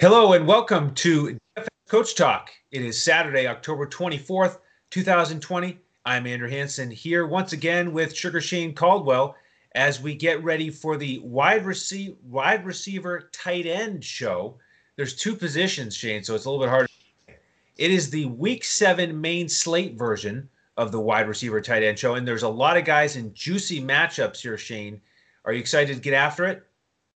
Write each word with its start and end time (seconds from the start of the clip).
Hello 0.00 0.32
and 0.32 0.46
welcome 0.46 0.94
to 0.94 1.38
DFS 1.58 1.66
Coach 1.90 2.14
Talk. 2.14 2.48
It 2.72 2.80
is 2.80 3.02
Saturday, 3.02 3.46
October 3.46 3.86
24th, 3.86 4.56
2020. 4.88 5.78
I'm 6.06 6.26
Andrew 6.26 6.48
Hanson 6.48 6.90
here 6.90 7.26
once 7.26 7.52
again 7.52 7.92
with 7.92 8.16
Sugar 8.16 8.40
Shane 8.40 8.74
Caldwell 8.74 9.36
as 9.74 10.00
we 10.00 10.14
get 10.14 10.42
ready 10.42 10.70
for 10.70 10.96
the 10.96 11.18
wide 11.18 11.66
receiver 11.66 12.16
wide 12.24 12.64
receiver 12.64 13.28
tight 13.30 13.66
end 13.66 14.02
show. 14.02 14.56
There's 14.96 15.14
two 15.14 15.36
positions, 15.36 15.94
Shane, 15.94 16.24
so 16.24 16.34
it's 16.34 16.46
a 16.46 16.50
little 16.50 16.64
bit 16.64 16.70
hard. 16.70 16.86
It 17.76 17.90
is 17.90 18.08
the 18.08 18.24
week 18.24 18.64
7 18.64 19.20
main 19.20 19.50
slate 19.50 19.98
version 19.98 20.48
of 20.78 20.92
the 20.92 21.00
wide 21.00 21.28
receiver 21.28 21.60
tight 21.60 21.82
end 21.82 21.98
show 21.98 22.14
and 22.14 22.26
there's 22.26 22.42
a 22.42 22.48
lot 22.48 22.78
of 22.78 22.86
guys 22.86 23.16
in 23.16 23.34
juicy 23.34 23.82
matchups 23.82 24.40
here, 24.40 24.56
Shane. 24.56 24.98
Are 25.44 25.52
you 25.52 25.60
excited 25.60 25.94
to 25.94 26.00
get 26.00 26.14
after 26.14 26.46
it? 26.46 26.66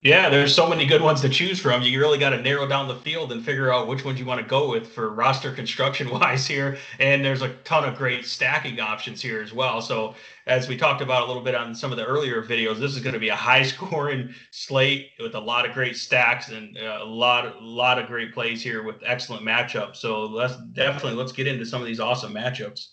Yeah, 0.02 0.30
there's 0.30 0.54
so 0.54 0.66
many 0.66 0.86
good 0.86 1.02
ones 1.02 1.20
to 1.20 1.28
choose 1.28 1.60
from. 1.60 1.82
You 1.82 2.00
really 2.00 2.16
got 2.16 2.30
to 2.30 2.40
narrow 2.40 2.66
down 2.66 2.88
the 2.88 2.96
field 2.96 3.32
and 3.32 3.44
figure 3.44 3.70
out 3.70 3.86
which 3.86 4.02
ones 4.02 4.18
you 4.18 4.24
want 4.24 4.40
to 4.40 4.46
go 4.46 4.70
with 4.70 4.90
for 4.90 5.10
roster 5.10 5.52
construction 5.52 6.08
wise 6.18 6.46
here. 6.46 6.78
And 6.98 7.22
there's 7.22 7.42
a 7.42 7.52
ton 7.64 7.84
of 7.86 7.98
great 7.98 8.24
stacking 8.24 8.80
options 8.80 9.20
here 9.20 9.42
as 9.42 9.52
well. 9.52 9.82
So, 9.82 10.14
as 10.46 10.68
we 10.68 10.76
talked 10.78 11.02
about 11.02 11.24
a 11.24 11.26
little 11.26 11.42
bit 11.42 11.54
on 11.54 11.74
some 11.74 11.90
of 11.92 11.98
the 11.98 12.06
earlier 12.06 12.42
videos, 12.42 12.78
this 12.78 12.96
is 12.96 13.00
going 13.00 13.12
to 13.12 13.20
be 13.20 13.28
a 13.28 13.36
high 13.36 13.62
scoring 13.74 14.32
slate 14.52 15.10
with 15.20 15.34
a 15.34 15.40
lot 15.40 15.68
of 15.68 15.74
great 15.74 15.96
stacks 15.96 16.48
and 16.48 16.78
uh, 16.78 17.00
a 17.02 17.04
lot, 17.04 17.44
a 17.44 17.58
lot 17.60 17.98
of 17.98 18.06
great 18.06 18.32
plays 18.32 18.62
here 18.62 18.82
with 18.82 18.96
excellent 19.04 19.44
matchups. 19.44 19.96
So, 19.96 20.24
let's 20.24 20.56
definitely 20.72 21.12
let's 21.12 21.32
get 21.32 21.46
into 21.46 21.66
some 21.66 21.82
of 21.82 21.86
these 21.86 22.00
awesome 22.00 22.32
matchups. 22.32 22.86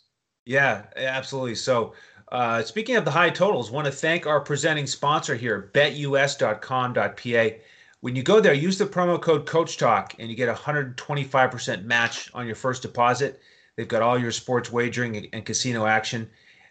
Yeah, 0.45 0.87
absolutely. 0.97 1.55
So, 1.55 1.93
uh, 2.31 2.61
speaking 2.63 2.95
of 2.95 3.05
the 3.05 3.11
high 3.11 3.29
totals, 3.29 3.71
want 3.71 3.85
to 3.85 3.91
thank 3.91 4.27
our 4.27 4.41
presenting 4.41 4.87
sponsor 4.87 5.35
here, 5.35 5.71
betus.com.pa. 5.73 7.57
When 8.01 8.15
you 8.15 8.23
go 8.23 8.39
there, 8.39 8.53
use 8.53 8.77
the 8.77 8.85
promo 8.85 9.21
code 9.21 9.45
Coach 9.45 9.77
Talk, 9.77 10.13
and 10.19 10.29
you 10.29 10.35
get 10.35 10.49
a 10.49 10.53
125% 10.53 11.83
match 11.85 12.29
on 12.33 12.45
your 12.45 12.55
first 12.55 12.81
deposit. 12.81 13.39
They've 13.75 13.87
got 13.87 14.01
all 14.01 14.19
your 14.19 14.31
sports 14.31 14.71
wagering 14.71 15.27
and 15.31 15.45
casino 15.45 15.85
action. 15.85 16.29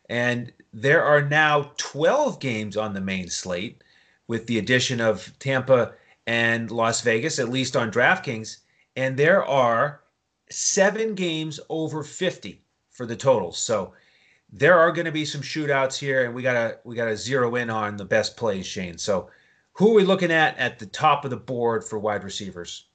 And 0.08 0.52
there 0.72 1.02
are 1.02 1.22
now 1.22 1.72
12 1.78 2.38
games 2.38 2.76
on 2.76 2.94
the 2.94 3.00
main 3.00 3.28
slate 3.28 3.82
with 4.28 4.46
the 4.46 4.58
addition 4.58 5.00
of 5.00 5.32
Tampa 5.38 5.94
and 6.26 6.70
Las 6.70 7.00
Vegas, 7.00 7.38
at 7.38 7.48
least 7.48 7.76
on 7.76 7.90
DraftKings. 7.90 8.58
And 8.94 9.16
there 9.16 9.44
are 9.44 10.02
seven 10.50 11.14
games 11.14 11.60
over 11.68 12.02
50 12.02 12.62
for 12.90 13.06
the 13.06 13.16
totals. 13.16 13.58
So 13.58 13.94
there 14.58 14.78
are 14.78 14.90
going 14.90 15.04
to 15.04 15.12
be 15.12 15.24
some 15.26 15.42
shootouts 15.42 15.98
here, 15.98 16.24
and 16.24 16.34
we 16.34 16.42
gotta 16.42 16.78
we 16.84 16.96
gotta 16.96 17.16
zero 17.16 17.56
in 17.56 17.68
on 17.68 17.96
the 17.96 18.04
best 18.04 18.36
plays, 18.36 18.66
Shane. 18.66 18.96
So, 18.96 19.30
who 19.74 19.90
are 19.92 19.94
we 19.94 20.04
looking 20.04 20.32
at 20.32 20.56
at 20.56 20.78
the 20.78 20.86
top 20.86 21.24
of 21.24 21.30
the 21.30 21.36
board 21.36 21.84
for 21.84 21.98
wide 21.98 22.24
receivers? 22.24 22.88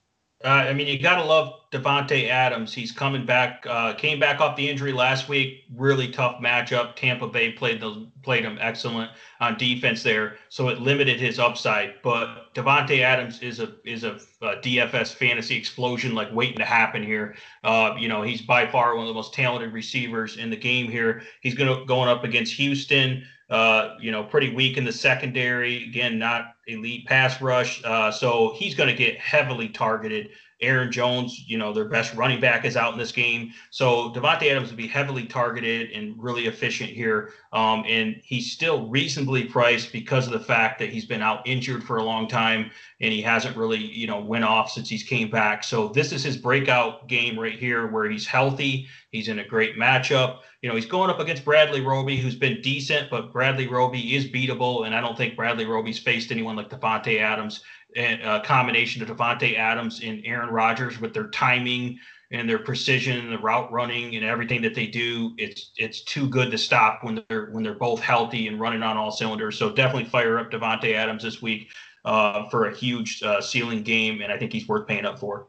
Uh, 0.44 0.48
I 0.48 0.74
mean, 0.74 0.88
you 0.88 1.00
gotta 1.00 1.24
love 1.24 1.54
Davante 1.72 2.28
Adams. 2.28 2.74
He's 2.74 2.92
coming 2.92 3.26
back. 3.26 3.66
Uh, 3.70 3.94
came 3.94 4.20
back 4.20 4.42
off 4.42 4.56
the 4.56 4.68
injury 4.68 4.92
last 4.92 5.30
week. 5.30 5.66
Really 5.76 6.10
tough 6.10 6.42
matchup. 6.42 6.96
Tampa 6.96 7.28
Bay 7.28 7.52
played 7.52 7.80
the 7.80 8.08
played 8.24 8.44
him 8.44 8.58
excellent 8.60 9.12
on 9.40 9.58
defense 9.58 10.04
there, 10.04 10.38
so 10.50 10.70
it 10.70 10.80
limited 10.80 11.20
his 11.20 11.40
upside. 11.40 11.94
But 12.04 12.54
Davante 12.56 13.02
Adams 13.02 13.40
is 13.42 13.60
a 13.60 13.74
is 13.86 14.04
a, 14.04 14.20
a, 14.42 14.58
DFS 14.58 15.14
fantasy 15.14 15.56
explosion 15.56 16.16
like 16.16 16.34
waiting 16.34 16.58
to 16.58 16.66
happen 16.66 17.04
here. 17.04 17.36
Uh, 17.64 17.96
you 17.98 18.08
know, 18.08 18.22
he's 18.22 18.42
by 18.42 18.66
far 18.66 18.96
one 18.96 19.04
of 19.04 19.08
the 19.08 19.14
most 19.14 19.34
talented 19.34 19.74
receivers 19.74 20.38
in 20.38 20.50
the 20.50 20.58
game 20.58 20.90
here. 20.90 21.22
He's 21.42 21.54
gonna 21.54 21.86
going 21.86 22.10
up 22.10 22.24
against 22.24 22.54
Houston. 22.54 23.26
Uh, 23.52 23.98
you 24.00 24.12
know, 24.12 24.24
pretty 24.24 24.54
weak 24.54 24.78
in 24.78 24.86
the 24.86 24.94
secondary. 24.94 25.84
Again, 25.84 26.18
not 26.18 26.56
elite 26.68 27.06
pass 27.06 27.42
rush. 27.42 27.84
Uh, 27.84 28.10
so 28.10 28.56
he's 28.58 28.76
going 28.76 28.90
to 28.90 28.96
get 28.96 29.20
heavily 29.20 29.68
targeted. 29.68 30.30
Aaron 30.62 30.92
Jones, 30.92 31.44
you 31.48 31.58
know, 31.58 31.74
their 31.74 31.86
best 31.86 32.14
running 32.14 32.40
back 32.40 32.66
is 32.66 32.78
out 32.78 32.94
in 32.94 33.00
this 33.00 33.12
game. 33.12 33.52
So 33.70 34.12
Davante 34.12 34.50
Adams 34.50 34.70
will 34.70 34.78
be 34.78 34.88
heavily 34.88 35.26
targeted 35.26 35.92
and 35.92 36.22
really 36.22 36.48
efficient 36.48 36.90
here. 36.90 37.34
Um, 37.54 37.84
and 37.88 38.22
he's 38.24 38.52
still 38.52 38.88
reasonably 38.88 39.44
priced 39.46 39.92
because 39.92 40.28
of 40.28 40.34
the 40.34 40.40
fact 40.40 40.80
that 40.80 40.90
he's 40.90 41.06
been 41.06 41.22
out 41.22 41.46
injured 41.48 41.84
for 41.84 41.98
a 41.98 42.04
long 42.04 42.28
time 42.28 42.72
and 43.02 43.12
he 43.12 43.22
hasn't 43.22 43.58
really, 43.58 43.80
you 43.80 44.08
know, 44.08 44.20
went 44.22 44.44
off 44.44 44.72
since 44.72 44.88
he's 44.88 45.04
came 45.04 45.30
back. 45.30 45.64
So 45.64 45.90
this 45.90 46.12
is 46.12 46.24
his 46.24 46.38
breakout 46.38 47.08
game 47.08 47.38
right 47.38 47.58
here 47.58 47.88
where 47.88 48.10
he's 48.10 48.28
healthy. 48.28 48.88
He's 49.10 49.28
in 49.28 49.40
a 49.40 49.48
great 49.48 49.76
matchup. 49.76 50.40
You 50.62 50.70
know, 50.70 50.76
he's 50.76 50.86
going 50.86 51.10
up 51.10 51.20
against 51.20 51.44
Bradley 51.44 51.82
Roby, 51.82 52.18
who's 52.18 52.36
been 52.36 52.62
decent, 52.62 53.10
but 53.10 53.34
Bradley 53.34 53.68
Roby 53.68 54.16
is 54.16 54.26
beatable. 54.26 54.86
And 54.86 54.96
I 54.96 55.02
don't 55.02 55.18
think 55.18 55.36
Bradley 55.36 55.66
Roby's 55.66 56.00
faced 56.00 56.32
anyone 56.32 56.56
like 56.56 56.70
Davante 56.70 57.20
Adams 57.20 57.62
a 57.96 58.42
combination 58.44 59.02
of 59.02 59.10
Davante 59.10 59.58
Adams 59.58 60.02
and 60.04 60.22
Aaron 60.26 60.50
Rodgers 60.50 61.00
with 61.00 61.14
their 61.14 61.28
timing 61.30 62.00
and 62.32 62.50
their 62.50 62.60
precision 62.60 63.18
and 63.18 63.32
the 63.32 63.38
route 63.38 63.72
running 63.72 64.16
and 64.16 64.26
everything 64.26 64.62
that 64.62 64.74
they 64.74 64.88
do. 64.88 65.34
It's 65.38 65.72
it's 65.78 66.04
too 66.04 66.28
good 66.30 66.52
to 66.52 66.58
stop 66.58 67.04
when 67.04 67.24
they're 67.30 67.48
when 67.52 67.64
they're 67.64 67.74
both 67.74 68.00
healthy 68.00 68.48
and 68.48 68.60
running 68.60 68.84
on 68.84 68.98
all 68.98 69.12
cylinders. 69.12 69.58
So 69.58 69.72
definitely 69.72 70.10
fire 70.10 70.40
up 70.40 70.52
Davante 70.52 70.94
Adams 70.94 71.24
this 71.24 71.42
week 71.42 71.70
uh, 72.06 72.50
for 72.50 72.68
a 72.68 72.76
huge 72.76 73.22
uh, 73.24 73.42
ceiling 73.42 73.84
game, 73.84 74.22
and 74.22 74.32
I 74.32 74.38
think 74.38 74.54
he's 74.54 74.68
worth 74.68 74.88
paying 74.88 75.06
up 75.06 75.20
for. 75.20 75.48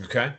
Okay. 0.00 0.32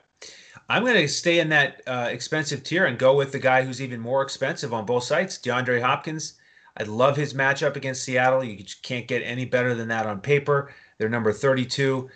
I'm 0.68 0.84
going 0.84 0.96
to 0.96 1.08
stay 1.08 1.40
in 1.40 1.50
that 1.50 1.82
uh, 1.88 2.10
expensive 2.12 2.64
tier 2.64 2.86
and 2.86 3.00
go 3.00 3.16
with 3.16 3.32
the 3.32 3.40
guy 3.40 3.64
who's 3.64 3.82
even 3.82 4.00
more 4.00 4.22
expensive 4.22 4.72
on 4.72 4.86
both 4.86 5.04
sides, 5.04 5.40
DeAndre 5.40 5.82
Hopkins. 5.82 6.36
I 6.78 6.84
love 6.84 7.18
his 7.18 7.34
matchup 7.34 7.76
against 7.76 8.04
Seattle. 8.04 8.44
You 8.44 8.64
can't 8.84 9.08
get 9.08 9.24
any 9.24 9.46
better 9.46 9.74
than 9.74 9.88
that 9.88 10.06
on 10.06 10.22
paper. 10.22 10.72
They're 11.00 11.10
number 11.10 11.34
32 11.34 12.10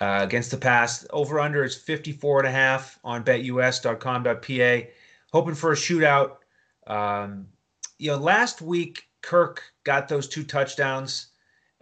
uh, 0.00 0.20
against 0.22 0.50
the 0.50 0.56
pass. 0.56 1.06
Over 1.10 1.40
under 1.40 1.64
is 1.64 1.76
54 1.76 2.40
and 2.40 2.48
a 2.48 2.52
half 2.52 2.98
on 3.04 3.24
betus.com.pa. 3.24 4.88
Hoping 5.32 5.54
for 5.54 5.72
a 5.72 5.76
shootout. 5.76 6.36
Um, 6.86 7.48
you 7.98 8.10
know, 8.10 8.16
last 8.16 8.62
week 8.62 9.08
Kirk 9.20 9.62
got 9.84 10.08
those 10.08 10.28
two 10.28 10.44
touchdowns, 10.44 11.26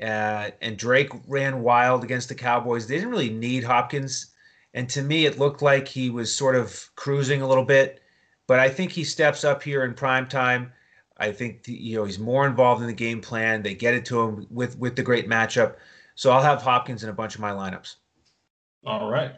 uh, 0.02 0.50
and 0.60 0.76
Drake 0.76 1.10
ran 1.28 1.62
wild 1.62 2.02
against 2.02 2.28
the 2.28 2.34
Cowboys. 2.34 2.86
They 2.86 2.96
didn't 2.96 3.10
really 3.10 3.30
need 3.30 3.62
Hopkins, 3.62 4.32
and 4.74 4.88
to 4.90 5.02
me, 5.02 5.26
it 5.26 5.38
looked 5.38 5.62
like 5.62 5.86
he 5.86 6.10
was 6.10 6.34
sort 6.34 6.56
of 6.56 6.90
cruising 6.96 7.42
a 7.42 7.48
little 7.48 7.64
bit. 7.64 8.02
But 8.46 8.60
I 8.60 8.68
think 8.68 8.92
he 8.92 9.04
steps 9.04 9.44
up 9.44 9.62
here 9.62 9.84
in 9.84 9.94
prime 9.94 10.26
time. 10.26 10.72
I 11.18 11.32
think 11.32 11.66
you 11.66 11.96
know 11.96 12.04
he's 12.04 12.18
more 12.18 12.46
involved 12.46 12.80
in 12.80 12.86
the 12.86 12.92
game 12.92 13.20
plan. 13.20 13.62
They 13.62 13.74
get 13.74 13.94
it 13.94 14.04
to 14.06 14.20
him 14.20 14.46
with 14.50 14.78
with 14.78 14.96
the 14.96 15.02
great 15.02 15.28
matchup. 15.28 15.76
So 16.16 16.32
I'll 16.32 16.42
have 16.42 16.62
Hopkins 16.62 17.04
in 17.04 17.10
a 17.10 17.12
bunch 17.12 17.34
of 17.36 17.40
my 17.40 17.50
lineups. 17.50 17.96
All 18.84 19.10
right. 19.10 19.36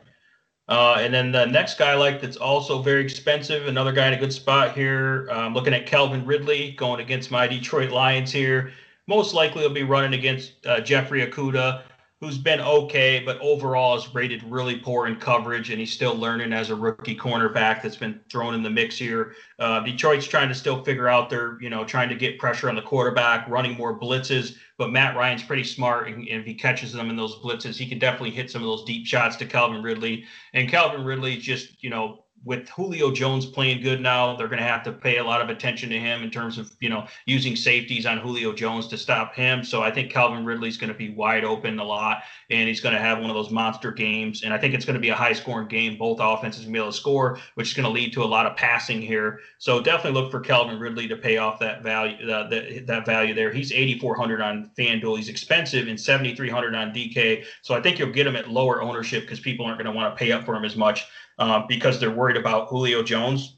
Uh, 0.68 0.96
and 1.00 1.12
then 1.12 1.32
the 1.32 1.46
next 1.46 1.78
guy 1.78 1.92
I 1.92 1.94
like 1.94 2.20
that's 2.20 2.36
also 2.36 2.82
very 2.82 3.02
expensive, 3.02 3.66
another 3.66 3.92
guy 3.92 4.06
in 4.08 4.14
a 4.14 4.18
good 4.18 4.32
spot 4.32 4.76
here. 4.76 5.26
I'm 5.30 5.54
looking 5.54 5.74
at 5.74 5.86
Calvin 5.86 6.24
Ridley 6.24 6.72
going 6.72 7.00
against 7.00 7.30
my 7.30 7.46
Detroit 7.46 7.90
Lions 7.90 8.30
here. 8.30 8.72
Most 9.06 9.34
likely 9.34 9.62
he'll 9.62 9.70
be 9.70 9.82
running 9.82 10.18
against 10.18 10.66
uh, 10.66 10.80
Jeffrey 10.80 11.26
Okudah 11.26 11.82
who's 12.20 12.38
been 12.38 12.60
okay, 12.60 13.22
but 13.24 13.38
overall 13.40 13.96
is 13.96 14.12
rated 14.12 14.42
really 14.42 14.76
poor 14.76 15.06
in 15.06 15.14
coverage, 15.16 15.70
and 15.70 15.78
he's 15.78 15.92
still 15.92 16.16
learning 16.16 16.52
as 16.52 16.70
a 16.70 16.74
rookie 16.74 17.16
cornerback 17.16 17.80
that's 17.80 17.96
been 17.96 18.18
thrown 18.28 18.54
in 18.54 18.62
the 18.62 18.70
mix 18.70 18.98
here. 18.98 19.34
Uh, 19.60 19.80
Detroit's 19.80 20.26
trying 20.26 20.48
to 20.48 20.54
still 20.54 20.82
figure 20.82 21.08
out 21.08 21.30
their, 21.30 21.60
you 21.60 21.70
know, 21.70 21.84
trying 21.84 22.08
to 22.08 22.16
get 22.16 22.38
pressure 22.38 22.68
on 22.68 22.74
the 22.74 22.82
quarterback, 22.82 23.48
running 23.48 23.76
more 23.76 23.98
blitzes, 23.98 24.56
but 24.78 24.90
Matt 24.90 25.16
Ryan's 25.16 25.44
pretty 25.44 25.64
smart, 25.64 26.08
and, 26.08 26.16
and 26.16 26.40
if 26.40 26.44
he 26.44 26.54
catches 26.54 26.92
them 26.92 27.08
in 27.08 27.16
those 27.16 27.36
blitzes, 27.36 27.76
he 27.76 27.88
can 27.88 28.00
definitely 28.00 28.30
hit 28.30 28.50
some 28.50 28.62
of 28.62 28.66
those 28.66 28.84
deep 28.84 29.06
shots 29.06 29.36
to 29.36 29.46
Calvin 29.46 29.82
Ridley. 29.82 30.24
And 30.54 30.68
Calvin 30.68 31.04
Ridley 31.04 31.36
just, 31.36 31.82
you 31.84 31.90
know, 31.90 32.24
with 32.44 32.68
Julio 32.68 33.10
Jones 33.10 33.46
playing 33.46 33.82
good 33.82 34.00
now, 34.00 34.36
they're 34.36 34.48
going 34.48 34.60
to 34.60 34.66
have 34.66 34.82
to 34.84 34.92
pay 34.92 35.18
a 35.18 35.24
lot 35.24 35.40
of 35.40 35.48
attention 35.48 35.90
to 35.90 35.98
him 35.98 36.22
in 36.22 36.30
terms 36.30 36.58
of 36.58 36.72
you 36.80 36.88
know 36.88 37.06
using 37.26 37.56
safeties 37.56 38.06
on 38.06 38.18
Julio 38.18 38.52
Jones 38.52 38.86
to 38.88 38.98
stop 38.98 39.34
him. 39.34 39.64
So 39.64 39.82
I 39.82 39.90
think 39.90 40.10
Calvin 40.10 40.44
Ridley's 40.44 40.76
going 40.76 40.92
to 40.92 40.98
be 40.98 41.10
wide 41.10 41.44
open 41.44 41.78
a 41.78 41.84
lot, 41.84 42.22
and 42.50 42.68
he's 42.68 42.80
going 42.80 42.94
to 42.94 43.00
have 43.00 43.18
one 43.18 43.30
of 43.30 43.34
those 43.34 43.50
monster 43.50 43.90
games. 43.90 44.42
And 44.42 44.54
I 44.54 44.58
think 44.58 44.74
it's 44.74 44.84
going 44.84 44.94
to 44.94 45.00
be 45.00 45.08
a 45.08 45.14
high 45.14 45.32
scoring 45.32 45.68
game. 45.68 45.98
Both 45.98 46.18
offenses 46.20 46.64
will 46.64 46.72
be 46.72 46.78
able 46.78 46.92
to 46.92 46.96
score, 46.96 47.38
which 47.54 47.68
is 47.68 47.74
going 47.74 47.86
to 47.86 47.90
lead 47.92 48.12
to 48.14 48.22
a 48.22 48.24
lot 48.24 48.46
of 48.46 48.56
passing 48.56 49.02
here. 49.02 49.40
So 49.58 49.80
definitely 49.80 50.20
look 50.20 50.30
for 50.30 50.40
Calvin 50.40 50.78
Ridley 50.78 51.08
to 51.08 51.16
pay 51.16 51.38
off 51.38 51.58
that 51.60 51.82
value 51.82 52.30
uh, 52.30 52.48
that 52.48 52.86
that 52.86 53.06
value 53.06 53.34
there. 53.34 53.52
He's 53.52 53.72
8,400 53.72 54.40
on 54.40 54.70
FanDuel. 54.78 55.16
He's 55.16 55.28
expensive 55.28 55.88
and 55.88 56.00
7,300 56.00 56.74
on 56.74 56.92
DK. 56.92 57.44
So 57.62 57.74
I 57.74 57.80
think 57.80 57.98
you'll 57.98 58.12
get 58.12 58.26
him 58.26 58.36
at 58.36 58.48
lower 58.48 58.80
ownership 58.82 59.24
because 59.24 59.40
people 59.40 59.66
aren't 59.66 59.78
going 59.78 59.92
to 59.92 59.96
want 59.96 60.14
to 60.14 60.18
pay 60.18 60.32
up 60.32 60.44
for 60.44 60.54
him 60.54 60.64
as 60.64 60.76
much 60.76 61.06
uh, 61.38 61.66
because 61.66 62.00
they're 62.00 62.10
worried 62.10 62.36
about 62.36 62.68
Julio 62.68 63.02
Jones, 63.02 63.56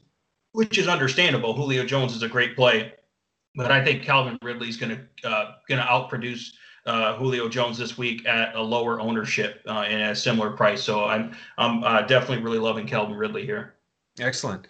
which 0.53 0.77
is 0.77 0.87
understandable. 0.87 1.53
Julio 1.53 1.85
Jones 1.85 2.15
is 2.15 2.23
a 2.23 2.29
great 2.29 2.55
play, 2.55 2.93
but 3.55 3.71
I 3.71 3.83
think 3.83 4.03
Calvin 4.03 4.37
Ridley's 4.41 4.77
going 4.77 4.97
to 4.97 5.29
uh, 5.29 5.53
going 5.67 5.79
to 5.81 5.87
outproduce 5.87 6.51
uh, 6.85 7.15
Julio 7.15 7.47
Jones 7.47 7.77
this 7.77 7.97
week 7.97 8.25
at 8.27 8.55
a 8.55 8.61
lower 8.61 8.99
ownership 8.99 9.61
uh, 9.67 9.85
and 9.87 10.01
at 10.01 10.11
a 10.11 10.15
similar 10.15 10.51
price. 10.51 10.81
So 10.81 11.05
I'm 11.05 11.35
I'm 11.57 11.83
uh, 11.83 12.01
definitely 12.03 12.43
really 12.43 12.59
loving 12.59 12.87
Calvin 12.87 13.15
Ridley 13.15 13.45
here. 13.45 13.75
Excellent. 14.19 14.67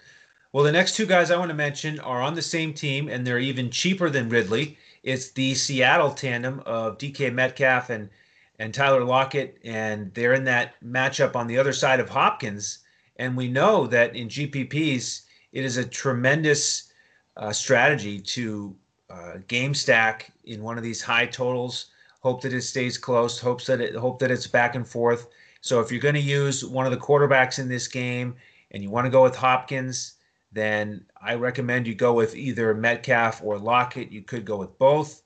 Well, 0.54 0.66
the 0.66 0.72
next 0.72 0.98
two 0.98 1.06
guys 1.06 1.32
I 1.32 1.38
want 1.38 1.50
to 1.50 1.56
mention 1.56 2.00
are 2.02 2.22
on 2.22 2.36
the 2.36 2.42
same 2.42 2.74
team, 2.74 3.08
and 3.08 3.26
they're 3.26 3.40
even 3.40 3.72
cheaper 3.72 4.10
than 4.10 4.28
Ridley. 4.28 4.78
It's 5.04 5.32
the 5.32 5.56
Seattle 5.56 6.12
tandem 6.12 6.62
of 6.66 6.98
DK 6.98 7.34
Metcalf 7.34 7.90
and 7.90 8.10
and 8.60 8.74
Tyler 8.74 9.04
Lockett, 9.04 9.58
and 9.64 10.14
they're 10.14 10.34
in 10.34 10.44
that 10.44 10.76
matchup 10.84 11.36
on 11.36 11.48
the 11.48 11.58
other 11.58 11.74
side 11.74 12.00
of 12.00 12.10
Hopkins. 12.10 12.80
And 13.22 13.38
we 13.38 13.48
know 13.50 13.86
that 13.86 14.16
in 14.16 14.30
GPPs, 14.30 15.26
it 15.52 15.64
is 15.64 15.78
a 15.78 15.86
tremendous 15.86 16.92
uh, 17.38 17.54
strategy 17.54 18.20
to 18.20 18.76
uh, 19.12 19.34
game 19.48 19.76
stack 19.76 20.32
in 20.46 20.64
one 20.64 20.76
of 20.76 20.84
these 20.84 21.04
high 21.04 21.28
totals. 21.28 21.92
Hope 22.22 22.42
that 22.42 22.52
it 22.52 22.64
stays 22.64 22.98
close. 22.98 23.40
Hopes 23.40 23.68
that 23.68 23.80
it 23.80 23.96
hope 23.96 24.18
that 24.20 24.32
it's 24.32 24.48
back 24.48 24.74
and 24.74 24.88
forth. 24.88 25.28
So 25.62 25.80
if 25.80 25.92
you're 25.92 26.02
going 26.02 26.16
to 26.16 26.20
use 26.20 26.66
one 26.66 26.88
of 26.88 26.92
the 26.92 26.98
quarterbacks 26.98 27.60
in 27.60 27.70
this 27.70 27.88
game 27.88 28.34
and 28.72 28.82
you 28.82 28.90
want 28.90 29.06
to 29.06 29.12
go 29.12 29.22
with 29.22 29.36
Hopkins, 29.36 30.14
then 30.52 31.06
I 31.22 31.36
recommend 31.36 31.86
you 31.86 31.94
go 31.94 32.14
with 32.14 32.36
either 32.36 32.74
Metcalf 32.74 33.44
or 33.44 33.60
Lockett. 33.60 34.12
You 34.12 34.24
could 34.24 34.46
go 34.46 34.58
with 34.58 34.76
both. 34.80 35.22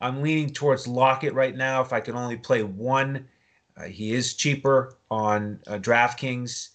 I'm 0.00 0.22
leaning 0.22 0.48
towards 0.48 0.88
Lockett 0.88 1.34
right 1.34 1.54
now. 1.54 1.82
If 1.82 1.92
I 1.92 2.00
can 2.00 2.16
only 2.16 2.38
play 2.38 2.62
one, 2.62 3.28
uh, 3.76 3.84
he 3.84 4.14
is 4.14 4.32
cheaper 4.32 4.96
on 5.10 5.60
uh, 5.66 5.72
DraftKings, 5.74 6.70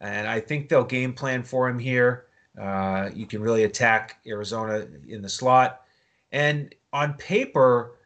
and 0.00 0.26
I 0.28 0.40
think 0.40 0.68
they'll 0.68 0.84
game 0.84 1.12
plan 1.12 1.42
for 1.42 1.68
him 1.68 1.78
here. 1.78 2.26
Uh, 2.60 3.10
you 3.14 3.26
can 3.26 3.42
really 3.42 3.64
attack 3.64 4.18
Arizona 4.26 4.86
in 5.08 5.22
the 5.22 5.28
slot, 5.28 5.82
and 6.32 6.74
on 6.92 7.14
paper, 7.14 7.96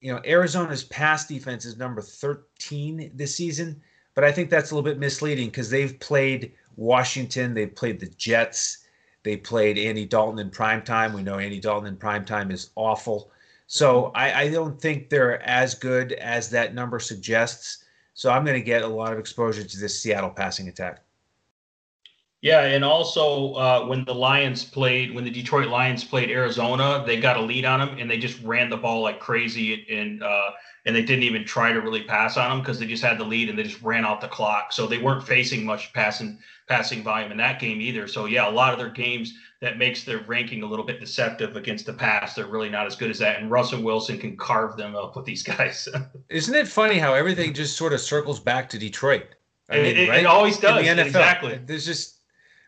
you 0.00 0.12
know 0.12 0.20
Arizona's 0.24 0.84
pass 0.84 1.26
defense 1.26 1.64
is 1.64 1.76
number 1.76 2.00
13 2.00 3.10
this 3.14 3.36
season, 3.36 3.80
but 4.14 4.24
I 4.24 4.32
think 4.32 4.50
that's 4.50 4.70
a 4.70 4.74
little 4.74 4.88
bit 4.88 4.98
misleading 4.98 5.48
because 5.48 5.70
they've 5.70 5.98
played 6.00 6.52
Washington, 6.76 7.52
they've 7.54 7.74
played 7.74 8.00
the 8.00 8.08
Jets, 8.16 8.78
they 9.22 9.36
played 9.36 9.78
Andy 9.78 10.06
Dalton 10.06 10.38
in 10.38 10.50
prime 10.50 10.82
time. 10.82 11.12
We 11.12 11.22
know 11.22 11.38
Andy 11.38 11.60
Dalton 11.60 11.88
in 11.88 11.96
prime 11.96 12.24
time 12.24 12.50
is 12.50 12.70
awful. 12.74 13.30
So 13.66 14.10
I, 14.14 14.42
I 14.42 14.50
don't 14.50 14.80
think 14.80 15.10
they're 15.10 15.42
as 15.42 15.74
good 15.74 16.12
as 16.14 16.50
that 16.50 16.74
number 16.74 16.98
suggests. 16.98 17.84
So 18.14 18.30
I'm 18.30 18.44
going 18.44 18.58
to 18.58 18.64
get 18.64 18.82
a 18.82 18.88
lot 18.88 19.12
of 19.12 19.18
exposure 19.18 19.62
to 19.62 19.78
this 19.78 20.00
Seattle 20.00 20.30
passing 20.30 20.68
attack. 20.68 21.04
Yeah, 22.42 22.62
and 22.62 22.82
also 22.82 23.52
uh, 23.54 23.84
when 23.84 24.04
the 24.06 24.14
Lions 24.14 24.64
played, 24.64 25.14
when 25.14 25.24
the 25.24 25.30
Detroit 25.30 25.68
Lions 25.68 26.04
played 26.04 26.30
Arizona, 26.30 27.04
they 27.06 27.20
got 27.20 27.36
a 27.36 27.40
lead 27.40 27.66
on 27.66 27.80
them 27.80 27.98
and 27.98 28.10
they 28.10 28.16
just 28.16 28.42
ran 28.42 28.70
the 28.70 28.78
ball 28.78 29.02
like 29.02 29.20
crazy, 29.20 29.86
and 29.90 30.22
uh, 30.22 30.50
and 30.86 30.96
they 30.96 31.02
didn't 31.02 31.24
even 31.24 31.44
try 31.44 31.70
to 31.70 31.80
really 31.80 32.02
pass 32.02 32.38
on 32.38 32.48
them 32.48 32.60
because 32.60 32.78
they 32.78 32.86
just 32.86 33.02
had 33.02 33.18
the 33.18 33.24
lead 33.24 33.50
and 33.50 33.58
they 33.58 33.62
just 33.62 33.82
ran 33.82 34.06
out 34.06 34.22
the 34.22 34.28
clock. 34.28 34.72
So 34.72 34.86
they 34.86 34.96
weren't 34.96 35.26
facing 35.26 35.66
much 35.66 35.92
passing 35.92 36.38
passing 36.66 37.02
volume 37.02 37.30
in 37.30 37.36
that 37.36 37.60
game 37.60 37.78
either. 37.78 38.08
So 38.08 38.24
yeah, 38.24 38.48
a 38.48 38.50
lot 38.50 38.72
of 38.72 38.78
their 38.78 38.88
games 38.88 39.34
that 39.60 39.76
makes 39.76 40.04
their 40.04 40.20
ranking 40.20 40.62
a 40.62 40.66
little 40.66 40.86
bit 40.86 40.98
deceptive 40.98 41.56
against 41.56 41.84
the 41.84 41.92
pass. 41.92 42.34
They're 42.34 42.46
really 42.46 42.70
not 42.70 42.86
as 42.86 42.96
good 42.96 43.10
as 43.10 43.18
that. 43.18 43.38
And 43.38 43.50
Russell 43.50 43.82
Wilson 43.82 44.16
can 44.16 44.38
carve 44.38 44.78
them 44.78 44.96
up 44.96 45.14
with 45.14 45.26
these 45.26 45.42
guys. 45.56 45.88
Isn't 46.30 46.54
it 46.54 46.68
funny 46.68 46.98
how 46.98 47.12
everything 47.12 47.52
just 47.52 47.76
sort 47.76 47.92
of 47.92 48.00
circles 48.00 48.40
back 48.40 48.70
to 48.70 48.78
Detroit? 48.78 49.26
I 49.68 49.76
mean, 49.76 49.96
it, 49.96 50.08
right? 50.08 50.20
it 50.20 50.26
always 50.26 50.58
does. 50.58 50.86
In 50.86 50.96
the 50.96 51.02
NFL. 51.02 51.06
Exactly. 51.06 51.60
There's 51.66 51.84
just 51.84 52.19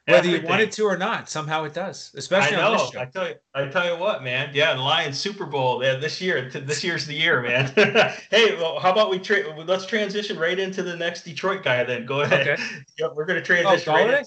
whether 0.07 0.19
Everything. 0.19 0.43
you 0.43 0.49
wanted 0.49 0.73
to 0.73 0.85
or 0.85 0.97
not, 0.97 1.29
somehow 1.29 1.63
it 1.63 1.75
does. 1.75 2.13
Especially 2.17 2.57
I 2.57 2.61
know. 2.61 2.91
I 2.99 3.05
tell 3.05 3.29
you, 3.29 3.35
I 3.55 3.67
tell 3.67 3.87
you 3.87 4.01
what, 4.01 4.25
man. 4.25 4.51
Yeah, 4.53 4.75
the 4.75 4.81
Lions 4.81 5.17
Super 5.17 5.47
Bowl. 5.47 5.83
Yeah, 5.85 5.95
this 5.95 6.21
year, 6.21 6.51
this 6.51 6.83
year's 6.83 7.07
the 7.07 7.15
year, 7.15 7.41
man. 7.41 7.73
hey, 8.31 8.57
well, 8.57 8.81
how 8.81 8.91
about 8.91 9.11
we 9.11 9.21
tra- 9.21 9.57
let's 9.63 9.87
transition 9.87 10.37
right 10.41 10.59
into 10.59 10.83
the 10.83 10.97
next 10.97 11.23
Detroit 11.23 11.63
guy 11.63 11.85
then. 11.85 12.05
Go 12.05 12.23
ahead. 12.23 12.49
Okay. 12.49 12.63
Yep, 12.99 13.13
we're 13.15 13.25
going 13.25 13.43
to 13.43 13.43
oh, 13.43 13.63
transition. 13.63 13.93
Oh, 13.93 13.97
right 13.97 14.19
in. 14.19 14.25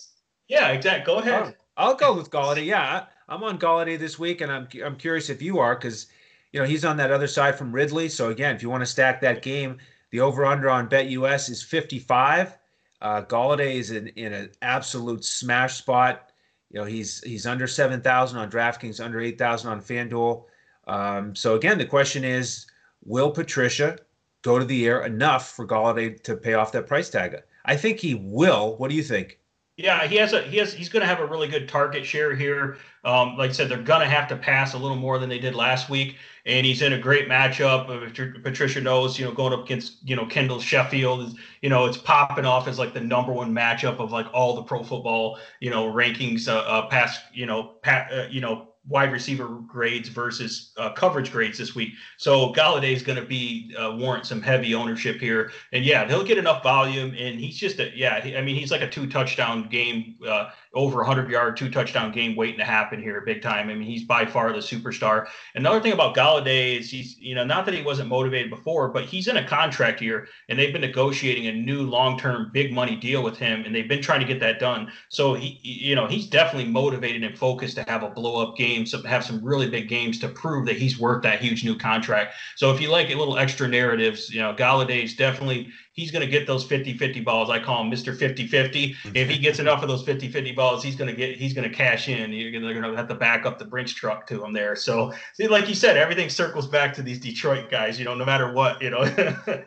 Yeah, 0.47 0.69
exactly. 0.69 1.13
Go 1.13 1.19
ahead. 1.19 1.43
Oh. 1.43 1.53
I'll 1.77 1.95
go 1.95 2.15
with 2.15 2.31
Golladay. 2.31 2.65
Yeah, 2.65 3.05
I'm 3.27 3.43
on 3.43 3.59
Golladay 3.59 3.99
this 3.99 4.17
week, 4.17 4.39
and 4.39 4.51
I'm 4.51 4.67
I'm 4.83 4.95
curious 4.95 5.29
if 5.29 5.41
you 5.41 5.59
are 5.59 5.75
because 5.75 6.07
you 6.53 6.59
know 6.61 6.65
he's 6.65 6.85
on 6.85 6.95
that 6.97 7.11
other 7.11 7.27
side 7.27 7.57
from 7.57 7.73
Ridley. 7.73 8.07
So 8.07 8.29
again, 8.29 8.55
if 8.55 8.63
you 8.63 8.69
want 8.69 8.81
to 8.81 8.87
stack 8.87 9.19
that 9.21 9.41
game, 9.41 9.77
the 10.11 10.21
over 10.21 10.45
under 10.45 10.69
on 10.69 10.87
BetUS 10.87 11.49
is 11.49 11.61
55. 11.61 12.57
Uh, 13.05 13.21
Golladay 13.21 13.75
is 13.75 13.91
in, 13.91 14.07
in 14.07 14.33
an 14.33 14.49
absolute 14.63 15.23
smash 15.23 15.77
spot. 15.77 16.31
You 16.71 16.79
know 16.79 16.85
he's 16.85 17.21
he's 17.21 17.45
under 17.45 17.67
7,000 17.67 18.39
on 18.39 18.49
DraftKings, 18.49 19.03
under 19.03 19.21
8,000 19.21 19.69
on 19.69 19.79
FanDuel. 19.79 20.45
Um, 20.87 21.35
so 21.35 21.53
again, 21.53 21.77
the 21.77 21.85
question 21.85 22.23
is, 22.23 22.65
will 23.03 23.29
Patricia 23.29 23.99
go 24.41 24.57
to 24.57 24.65
the 24.65 24.87
air 24.87 25.05
enough 25.05 25.51
for 25.51 25.67
Golladay 25.67 26.19
to 26.23 26.35
pay 26.35 26.55
off 26.55 26.71
that 26.71 26.87
price 26.87 27.11
tag? 27.11 27.43
I 27.65 27.77
think 27.77 27.99
he 27.99 28.15
will. 28.15 28.75
What 28.77 28.89
do 28.89 28.95
you 28.95 29.03
think? 29.03 29.37
Yeah, 29.77 30.07
he 30.07 30.15
has 30.15 30.31
a 30.31 30.41
he 30.43 30.55
has 30.57 30.73
he's 30.73 30.87
going 30.87 31.01
to 31.01 31.07
have 31.07 31.19
a 31.19 31.25
really 31.25 31.49
good 31.49 31.67
target 31.67 32.05
share 32.05 32.33
here. 32.33 32.77
Um, 33.03 33.35
like 33.35 33.49
I 33.49 33.53
said, 33.53 33.67
they're 33.67 33.81
going 33.81 33.99
to 33.99 34.07
have 34.07 34.29
to 34.29 34.37
pass 34.37 34.73
a 34.73 34.77
little 34.77 34.95
more 34.95 35.19
than 35.19 35.27
they 35.27 35.37
did 35.37 35.53
last 35.53 35.89
week, 35.89 36.15
and 36.45 36.65
he's 36.65 36.81
in 36.81 36.93
a 36.93 36.97
great 36.97 37.27
matchup. 37.27 38.41
Patricia 38.41 38.79
knows, 38.79 39.19
you 39.19 39.25
know, 39.25 39.33
going 39.33 39.51
up 39.51 39.65
against 39.65 39.97
you 40.07 40.15
know 40.15 40.25
Kendall 40.27 40.61
Sheffield 40.61 41.27
is 41.27 41.35
you 41.61 41.69
know 41.69 41.85
it's 41.87 41.97
popping 41.97 42.45
off 42.45 42.69
as 42.69 42.79
like 42.79 42.93
the 42.93 43.01
number 43.01 43.33
one 43.33 43.53
matchup 43.53 43.99
of 43.99 44.13
like 44.13 44.27
all 44.33 44.55
the 44.55 44.63
pro 44.63 44.81
football 44.81 45.39
you 45.59 45.69
know 45.69 45.91
rankings 45.91 46.47
uh, 46.47 46.55
uh 46.55 46.87
past 46.87 47.21
you 47.33 47.45
know 47.45 47.73
pat 47.81 48.13
uh, 48.13 48.27
you 48.31 48.39
know 48.39 48.74
wide 48.87 49.11
receiver 49.11 49.47
grades 49.67 50.09
versus 50.09 50.71
uh, 50.77 50.91
coverage 50.91 51.31
grades 51.31 51.57
this 51.57 51.73
week. 51.73 51.93
So 52.17 52.53
Golladay 52.53 52.93
is 52.93 53.01
going 53.01 53.19
to 53.19 53.25
be 53.25 53.75
uh, 53.77 53.95
warrant 53.97 54.25
some 54.25 54.41
heavy 54.41 54.75
ownership 54.75 55.19
here, 55.19 55.51
and 55.73 55.83
yeah, 55.83 56.07
he'll 56.07 56.23
get 56.23 56.37
enough 56.37 56.61
volume. 56.63 57.15
And 57.17 57.39
he's 57.39 57.57
just 57.57 57.79
a 57.79 57.91
yeah, 57.95 58.21
he, 58.21 58.37
I 58.37 58.41
mean 58.41 58.55
he's 58.55 58.71
like 58.71 58.81
a 58.81 58.89
two 58.89 59.07
touchdown 59.07 59.67
game 59.69 60.15
uh, 60.27 60.49
over 60.75 60.97
100 60.97 61.29
yard, 61.29 61.55
two 61.55 61.69
touchdown 61.69 62.11
game 62.11 62.35
waiting 62.35 62.59
to 62.59 62.65
happen 62.65 63.01
here 63.01 63.21
big 63.21 63.41
time. 63.41 63.69
I 63.69 63.73
mean, 63.73 63.81
he's 63.81 64.03
by 64.03 64.25
far 64.25 64.51
the 64.51 64.59
superstar. 64.59 65.27
Another 65.55 65.79
thing 65.79 65.93
about 65.93 66.15
Golladay 66.15 66.77
is 66.79 66.91
he's, 66.91 67.17
you 67.17 67.33
know, 67.33 67.45
not 67.45 67.65
that 67.65 67.73
he 67.73 67.81
wasn't 67.81 68.09
motivated 68.09 68.49
before, 68.49 68.89
but 68.89 69.05
he's 69.05 69.27
in 69.27 69.37
a 69.37 69.47
contract 69.47 70.01
year 70.01 70.27
and 70.49 70.59
they've 70.59 70.73
been 70.73 70.81
negotiating 70.81 71.47
a 71.47 71.53
new 71.53 71.83
long 71.83 72.19
term 72.19 72.51
big 72.53 72.73
money 72.73 72.95
deal 72.95 73.23
with 73.23 73.37
him 73.37 73.63
and 73.65 73.73
they've 73.73 73.87
been 73.87 74.01
trying 74.01 74.19
to 74.19 74.25
get 74.25 74.39
that 74.41 74.59
done. 74.59 74.91
So 75.09 75.33
he, 75.33 75.59
you 75.63 75.95
know, 75.95 76.07
he's 76.07 76.27
definitely 76.27 76.69
motivated 76.69 77.23
and 77.23 77.37
focused 77.37 77.77
to 77.77 77.83
have 77.83 78.03
a 78.03 78.09
blow 78.09 78.41
up 78.41 78.57
game, 78.57 78.85
so 78.85 79.01
have 79.03 79.23
some 79.23 79.43
really 79.43 79.69
big 79.69 79.87
games 79.87 80.19
to 80.19 80.27
prove 80.27 80.65
that 80.65 80.75
he's 80.75 80.99
worth 80.99 81.23
that 81.23 81.39
huge 81.39 81.63
new 81.63 81.77
contract. 81.77 82.35
So 82.55 82.73
if 82.73 82.81
you 82.81 82.89
like 82.91 83.09
a 83.09 83.15
little 83.15 83.37
extra 83.37 83.67
narratives, 83.67 84.29
you 84.29 84.41
know, 84.41 84.53
Golladay 84.53 85.03
is 85.03 85.15
definitely 85.15 85.69
he's 85.95 86.11
going 86.11 86.23
to 86.23 86.29
get 86.29 86.45
those 86.45 86.67
50-50 86.67 87.23
balls. 87.23 87.49
I 87.49 87.57
call 87.57 87.81
him 87.81 87.89
Mr. 87.89 88.15
50-50. 88.15 88.95
If 89.15 89.29
he 89.29 89.37
gets 89.37 89.59
enough 89.59 89.81
of 89.81 89.87
those 89.87 90.03
50-50 90.03 90.55
balls, 90.55 90.83
he's 90.83 90.95
going 90.95 91.09
to 91.09 91.15
get 91.15 91.37
he's 91.37 91.53
going 91.53 91.67
to 91.67 91.73
cash 91.73 92.09
in. 92.09 92.31
You're 92.31 92.51
going 92.51 92.61
to, 92.61 92.67
they're 92.67 92.79
going 92.79 92.91
to 92.91 92.97
have 92.97 93.07
to 93.07 93.15
back 93.15 93.45
up 93.45 93.57
the 93.57 93.65
Brinks 93.65 93.93
truck 93.93 94.27
to 94.27 94.43
him 94.43 94.53
there. 94.53 94.75
So, 94.75 95.13
see, 95.33 95.47
like 95.47 95.67
you 95.67 95.75
said, 95.75 95.97
everything 95.97 96.29
circles 96.29 96.67
back 96.67 96.93
to 96.95 97.01
these 97.01 97.19
Detroit 97.19 97.71
guys. 97.71 97.97
You 97.97 98.05
know, 98.05 98.13
no 98.13 98.25
matter 98.25 98.51
what, 98.51 98.81
you 98.81 98.89
know. 98.89 99.03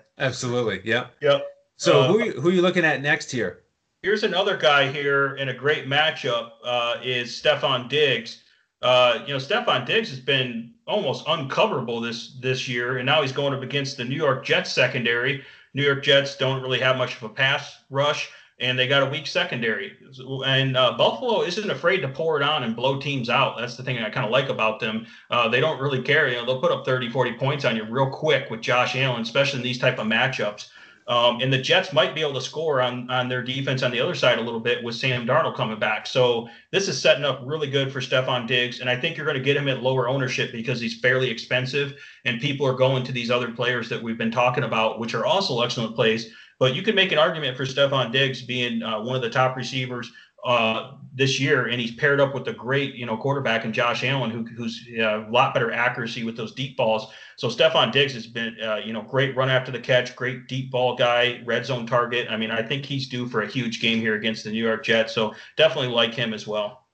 Absolutely. 0.18 0.82
Yeah. 0.84 1.06
Yep. 1.22 1.46
So 1.76 2.02
uh, 2.02 2.08
who 2.08 2.30
who 2.40 2.48
are 2.50 2.52
you 2.52 2.62
looking 2.62 2.84
at 2.84 3.00
next 3.00 3.30
here? 3.30 3.62
Here's 4.02 4.22
another 4.22 4.56
guy 4.56 4.92
here 4.92 5.34
in 5.36 5.48
a 5.48 5.54
great 5.54 5.86
matchup. 5.86 6.50
Uh, 6.62 6.96
is 7.02 7.30
Stefon 7.30 7.88
Diggs. 7.88 8.44
Uh, 8.80 9.24
you 9.26 9.32
know, 9.32 9.40
Stefon 9.40 9.84
Diggs 9.86 10.08
has 10.10 10.20
been 10.20 10.72
almost 10.86 11.24
uncoverable 11.26 12.00
this 12.00 12.36
this 12.40 12.68
year, 12.68 12.98
and 12.98 13.06
now 13.06 13.22
he's 13.22 13.32
going 13.32 13.54
up 13.54 13.62
against 13.62 13.96
the 13.96 14.04
New 14.04 14.16
York 14.16 14.44
Jets 14.44 14.72
secondary 14.72 15.42
New 15.78 15.84
York 15.84 16.02
Jets 16.02 16.36
don't 16.36 16.60
really 16.60 16.80
have 16.80 16.96
much 16.96 17.16
of 17.16 17.22
a 17.22 17.28
pass 17.28 17.78
rush, 17.88 18.28
and 18.58 18.76
they 18.76 18.88
got 18.88 19.06
a 19.06 19.10
weak 19.10 19.28
secondary. 19.28 19.96
And 20.44 20.76
uh, 20.76 20.98
Buffalo 20.98 21.42
isn't 21.42 21.70
afraid 21.70 22.00
to 22.00 22.08
pour 22.08 22.36
it 22.36 22.42
on 22.42 22.64
and 22.64 22.74
blow 22.74 22.98
teams 22.98 23.30
out. 23.30 23.56
That's 23.56 23.76
the 23.76 23.84
thing 23.84 23.96
I 23.96 24.10
kind 24.10 24.26
of 24.26 24.32
like 24.32 24.48
about 24.48 24.80
them. 24.80 25.06
Uh, 25.30 25.48
they 25.48 25.60
don't 25.60 25.80
really 25.80 26.02
care. 26.02 26.28
You 26.28 26.34
know, 26.34 26.44
they'll 26.44 26.60
put 26.60 26.72
up 26.72 26.84
30, 26.84 27.10
40 27.10 27.34
points 27.34 27.64
on 27.64 27.76
you 27.76 27.84
real 27.84 28.10
quick 28.10 28.50
with 28.50 28.60
Josh 28.60 28.96
Allen, 28.96 29.22
especially 29.22 29.60
in 29.60 29.62
these 29.62 29.78
type 29.78 30.00
of 30.00 30.08
matchups. 30.08 30.68
Um, 31.08 31.40
and 31.40 31.50
the 31.50 31.58
Jets 31.58 31.94
might 31.94 32.14
be 32.14 32.20
able 32.20 32.34
to 32.34 32.40
score 32.42 32.82
on 32.82 33.10
on 33.10 33.28
their 33.30 33.42
defense 33.42 33.82
on 33.82 33.90
the 33.90 34.00
other 34.00 34.14
side 34.14 34.38
a 34.38 34.42
little 34.42 34.60
bit 34.60 34.84
with 34.84 34.94
Sam 34.94 35.26
Darnold 35.26 35.56
coming 35.56 35.78
back. 35.78 36.06
So 36.06 36.48
this 36.70 36.86
is 36.86 37.00
setting 37.00 37.24
up 37.24 37.40
really 37.42 37.70
good 37.70 37.90
for 37.90 38.00
Stefon 38.00 38.46
Diggs, 38.46 38.80
and 38.80 38.90
I 38.90 38.96
think 38.96 39.16
you're 39.16 39.24
going 39.24 39.38
to 39.38 39.42
get 39.42 39.56
him 39.56 39.68
at 39.68 39.82
lower 39.82 40.06
ownership 40.06 40.52
because 40.52 40.80
he's 40.80 41.00
fairly 41.00 41.30
expensive, 41.30 41.94
and 42.26 42.40
people 42.40 42.66
are 42.66 42.74
going 42.74 43.04
to 43.04 43.12
these 43.12 43.30
other 43.30 43.50
players 43.50 43.88
that 43.88 44.02
we've 44.02 44.18
been 44.18 44.30
talking 44.30 44.64
about, 44.64 45.00
which 45.00 45.14
are 45.14 45.24
also 45.24 45.62
excellent 45.62 45.96
plays. 45.96 46.30
But 46.58 46.74
you 46.74 46.82
can 46.82 46.94
make 46.94 47.12
an 47.12 47.18
argument 47.18 47.56
for 47.56 47.64
Stefon 47.64 48.12
Diggs 48.12 48.42
being 48.42 48.82
uh, 48.82 49.00
one 49.00 49.16
of 49.16 49.22
the 49.22 49.30
top 49.30 49.56
receivers 49.56 50.12
uh, 50.44 50.92
this 51.14 51.40
year, 51.40 51.66
and 51.66 51.80
he's 51.80 51.94
paired 51.94 52.20
up 52.20 52.32
with 52.32 52.46
a 52.46 52.52
great, 52.52 52.94
you 52.94 53.04
know, 53.04 53.16
quarterback 53.16 53.64
and 53.64 53.74
Josh 53.74 54.04
Allen, 54.04 54.30
who, 54.30 54.44
who's 54.44 54.86
uh, 54.98 55.26
a 55.26 55.30
lot 55.30 55.52
better 55.52 55.72
accuracy 55.72 56.22
with 56.22 56.36
those 56.36 56.52
deep 56.52 56.76
balls. 56.76 57.12
So 57.36 57.48
Stefon 57.48 57.90
Diggs 57.90 58.14
has 58.14 58.26
been, 58.26 58.56
uh, 58.62 58.76
you 58.76 58.92
know, 58.92 59.02
great 59.02 59.36
run 59.36 59.50
after 59.50 59.72
the 59.72 59.80
catch, 59.80 60.14
great 60.14 60.46
deep 60.46 60.70
ball 60.70 60.96
guy, 60.96 61.42
red 61.44 61.66
zone 61.66 61.86
target. 61.86 62.28
I 62.30 62.36
mean, 62.36 62.50
I 62.50 62.62
think 62.62 62.84
he's 62.84 63.08
due 63.08 63.28
for 63.28 63.42
a 63.42 63.48
huge 63.48 63.80
game 63.80 63.98
here 63.98 64.14
against 64.14 64.44
the 64.44 64.50
New 64.50 64.62
York 64.62 64.84
Jets. 64.84 65.12
So 65.12 65.34
definitely 65.56 65.92
like 65.92 66.14
him 66.14 66.32
as 66.32 66.46
well. 66.46 66.86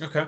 Okay. 0.00 0.26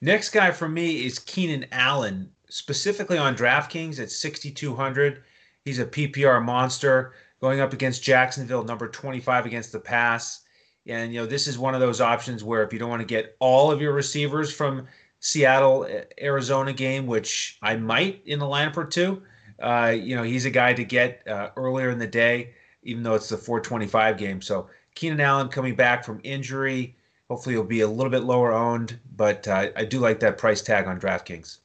Next 0.00 0.30
guy 0.30 0.50
for 0.50 0.68
me 0.68 1.04
is 1.04 1.18
Keenan 1.18 1.66
Allen, 1.72 2.30
specifically 2.48 3.18
on 3.18 3.36
DraftKings 3.36 4.00
at 4.00 4.10
6,200. 4.10 5.22
He's 5.64 5.78
a 5.78 5.86
PPR 5.86 6.42
monster 6.42 7.12
going 7.42 7.60
up 7.60 7.74
against 7.74 8.02
Jacksonville, 8.02 8.64
number 8.64 8.88
25 8.88 9.44
against 9.44 9.72
the 9.72 9.80
pass. 9.80 10.40
And 10.86 11.12
you 11.12 11.20
know, 11.20 11.26
this 11.26 11.46
is 11.46 11.58
one 11.58 11.74
of 11.74 11.80
those 11.80 12.00
options 12.00 12.42
where 12.42 12.62
if 12.62 12.72
you 12.72 12.78
don't 12.78 12.90
want 12.90 13.00
to 13.00 13.06
get 13.06 13.36
all 13.38 13.70
of 13.70 13.80
your 13.80 13.92
receivers 13.92 14.52
from 14.52 14.86
Seattle 15.20 15.86
Arizona 16.20 16.72
game, 16.72 17.06
which 17.06 17.58
I 17.62 17.76
might 17.76 18.22
in 18.24 18.40
a 18.40 18.44
lineup 18.44 18.76
or 18.76 18.86
two, 18.86 19.22
uh, 19.60 19.94
you 19.96 20.16
know, 20.16 20.22
he's 20.22 20.46
a 20.46 20.50
guy 20.50 20.72
to 20.72 20.84
get 20.84 21.26
uh, 21.28 21.50
earlier 21.56 21.90
in 21.90 21.98
the 21.98 22.06
day, 22.06 22.54
even 22.82 23.02
though 23.02 23.14
it's 23.14 23.28
the 23.28 23.36
425 23.36 24.16
game. 24.16 24.40
So 24.40 24.68
Keenan 24.94 25.20
Allen 25.20 25.48
coming 25.48 25.74
back 25.74 26.04
from 26.04 26.20
injury. 26.24 26.96
Hopefully, 27.28 27.54
he'll 27.54 27.64
be 27.64 27.82
a 27.82 27.88
little 27.88 28.10
bit 28.10 28.24
lower 28.24 28.52
owned, 28.52 28.98
but 29.16 29.46
uh, 29.46 29.68
I 29.76 29.84
do 29.84 30.00
like 30.00 30.18
that 30.20 30.36
price 30.36 30.62
tag 30.62 30.86
on 30.86 30.98
DraftKings. 30.98 31.59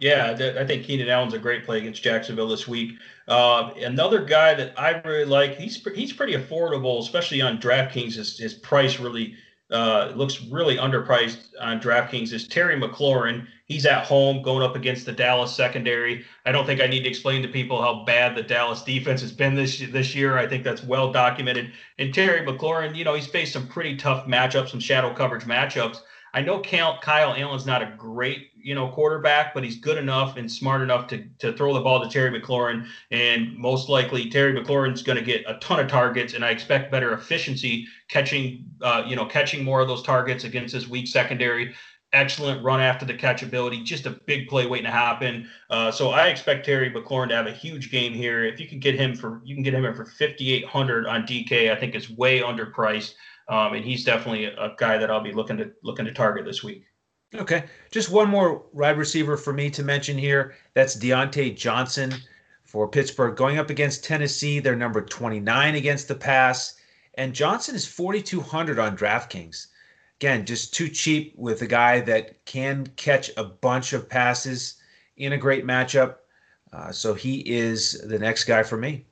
Yeah, 0.00 0.30
I 0.58 0.64
think 0.64 0.84
Keenan 0.84 1.10
Allen's 1.10 1.34
a 1.34 1.38
great 1.38 1.64
play 1.66 1.78
against 1.78 2.02
Jacksonville 2.02 2.48
this 2.48 2.66
week. 2.66 2.98
Uh, 3.28 3.70
another 3.76 4.24
guy 4.24 4.54
that 4.54 4.72
I 4.80 4.92
really 5.04 5.26
like, 5.26 5.56
he's 5.56 5.86
he's 5.94 6.12
pretty 6.12 6.32
affordable, 6.32 7.00
especially 7.00 7.42
on 7.42 7.58
DraftKings. 7.58 8.14
His, 8.14 8.38
his 8.38 8.54
price 8.54 8.98
really 8.98 9.34
uh, 9.70 10.12
looks 10.16 10.42
really 10.44 10.78
underpriced 10.78 11.48
on 11.60 11.80
DraftKings. 11.80 12.32
Is 12.32 12.48
Terry 12.48 12.80
McLaurin? 12.80 13.46
He's 13.66 13.84
at 13.84 14.06
home 14.06 14.42
going 14.42 14.62
up 14.62 14.74
against 14.74 15.04
the 15.04 15.12
Dallas 15.12 15.54
secondary. 15.54 16.24
I 16.46 16.50
don't 16.50 16.64
think 16.64 16.80
I 16.80 16.86
need 16.86 17.02
to 17.02 17.08
explain 17.08 17.42
to 17.42 17.48
people 17.48 17.80
how 17.80 18.04
bad 18.04 18.34
the 18.34 18.42
Dallas 18.42 18.82
defense 18.82 19.20
has 19.20 19.32
been 19.32 19.54
this 19.54 19.78
this 19.92 20.14
year. 20.14 20.38
I 20.38 20.46
think 20.46 20.64
that's 20.64 20.82
well 20.82 21.12
documented. 21.12 21.72
And 21.98 22.12
Terry 22.12 22.44
McLaurin, 22.44 22.96
you 22.96 23.04
know, 23.04 23.14
he's 23.14 23.26
faced 23.26 23.52
some 23.52 23.68
pretty 23.68 23.96
tough 23.96 24.26
matchups, 24.26 24.70
some 24.70 24.80
shadow 24.80 25.12
coverage 25.12 25.44
matchups. 25.44 25.98
I 26.32 26.42
know 26.42 26.60
Kyle, 26.60 27.34
Allen's 27.34 27.66
not 27.66 27.82
a 27.82 27.94
great, 27.96 28.50
you 28.56 28.74
know, 28.74 28.88
quarterback, 28.88 29.52
but 29.52 29.64
he's 29.64 29.76
good 29.76 29.98
enough 29.98 30.36
and 30.36 30.50
smart 30.50 30.80
enough 30.80 31.08
to, 31.08 31.24
to 31.40 31.52
throw 31.54 31.74
the 31.74 31.80
ball 31.80 32.02
to 32.02 32.08
Terry 32.08 32.38
McLaurin. 32.38 32.86
And 33.10 33.56
most 33.56 33.88
likely, 33.88 34.30
Terry 34.30 34.52
McLaurin's 34.52 35.02
going 35.02 35.18
to 35.18 35.24
get 35.24 35.44
a 35.48 35.54
ton 35.54 35.80
of 35.80 35.88
targets, 35.88 36.34
and 36.34 36.44
I 36.44 36.50
expect 36.50 36.92
better 36.92 37.12
efficiency 37.12 37.86
catching, 38.08 38.64
uh, 38.82 39.02
you 39.06 39.16
know, 39.16 39.26
catching 39.26 39.64
more 39.64 39.80
of 39.80 39.88
those 39.88 40.02
targets 40.02 40.44
against 40.44 40.74
this 40.74 40.88
weak 40.88 41.08
secondary. 41.08 41.74
Excellent 42.12 42.62
run 42.64 42.80
after 42.80 43.04
the 43.04 43.14
catch 43.14 43.42
ability, 43.42 43.84
just 43.84 44.06
a 44.06 44.10
big 44.10 44.48
play 44.48 44.66
waiting 44.66 44.86
to 44.86 44.90
happen. 44.90 45.48
Uh, 45.68 45.92
so 45.92 46.10
I 46.10 46.26
expect 46.26 46.66
Terry 46.66 46.90
McLaurin 46.90 47.28
to 47.28 47.36
have 47.36 47.46
a 47.46 47.52
huge 47.52 47.90
game 47.92 48.12
here. 48.12 48.44
If 48.44 48.58
you 48.58 48.66
can 48.66 48.80
get 48.80 48.96
him 48.96 49.14
for, 49.14 49.40
you 49.44 49.54
can 49.54 49.62
get 49.62 49.74
him 49.74 49.82
for 49.94 50.04
5,800 50.04 51.06
on 51.06 51.22
DK. 51.22 51.70
I 51.70 51.76
think 51.76 51.94
it's 51.94 52.10
way 52.10 52.40
underpriced. 52.40 53.14
Um, 53.50 53.74
and 53.74 53.84
he's 53.84 54.04
definitely 54.04 54.44
a 54.44 54.74
guy 54.78 54.96
that 54.96 55.10
I'll 55.10 55.20
be 55.20 55.32
looking 55.32 55.56
to 55.56 55.72
looking 55.82 56.04
to 56.04 56.12
target 56.12 56.44
this 56.44 56.62
week. 56.62 56.84
Okay, 57.34 57.64
just 57.90 58.08
one 58.08 58.28
more 58.28 58.64
wide 58.72 58.96
receiver 58.96 59.36
for 59.36 59.52
me 59.52 59.68
to 59.70 59.82
mention 59.82 60.16
here. 60.16 60.54
That's 60.74 60.96
Diontae 60.96 61.56
Johnson 61.56 62.14
for 62.64 62.86
Pittsburgh 62.86 63.36
going 63.36 63.58
up 63.58 63.68
against 63.68 64.04
Tennessee. 64.04 64.60
They're 64.60 64.76
number 64.76 65.02
29 65.02 65.74
against 65.74 66.06
the 66.06 66.14
pass, 66.14 66.74
and 67.14 67.34
Johnson 67.34 67.74
is 67.74 67.86
4,200 67.86 68.78
on 68.78 68.96
DraftKings. 68.96 69.66
Again, 70.20 70.46
just 70.46 70.72
too 70.72 70.88
cheap 70.88 71.34
with 71.36 71.62
a 71.62 71.66
guy 71.66 72.00
that 72.02 72.44
can 72.44 72.86
catch 72.96 73.32
a 73.36 73.42
bunch 73.42 73.92
of 73.92 74.08
passes 74.08 74.76
in 75.16 75.32
a 75.32 75.38
great 75.38 75.66
matchup. 75.66 76.16
Uh, 76.72 76.92
so 76.92 77.14
he 77.14 77.40
is 77.40 78.00
the 78.06 78.18
next 78.18 78.44
guy 78.44 78.62
for 78.62 78.76
me. 78.76 79.06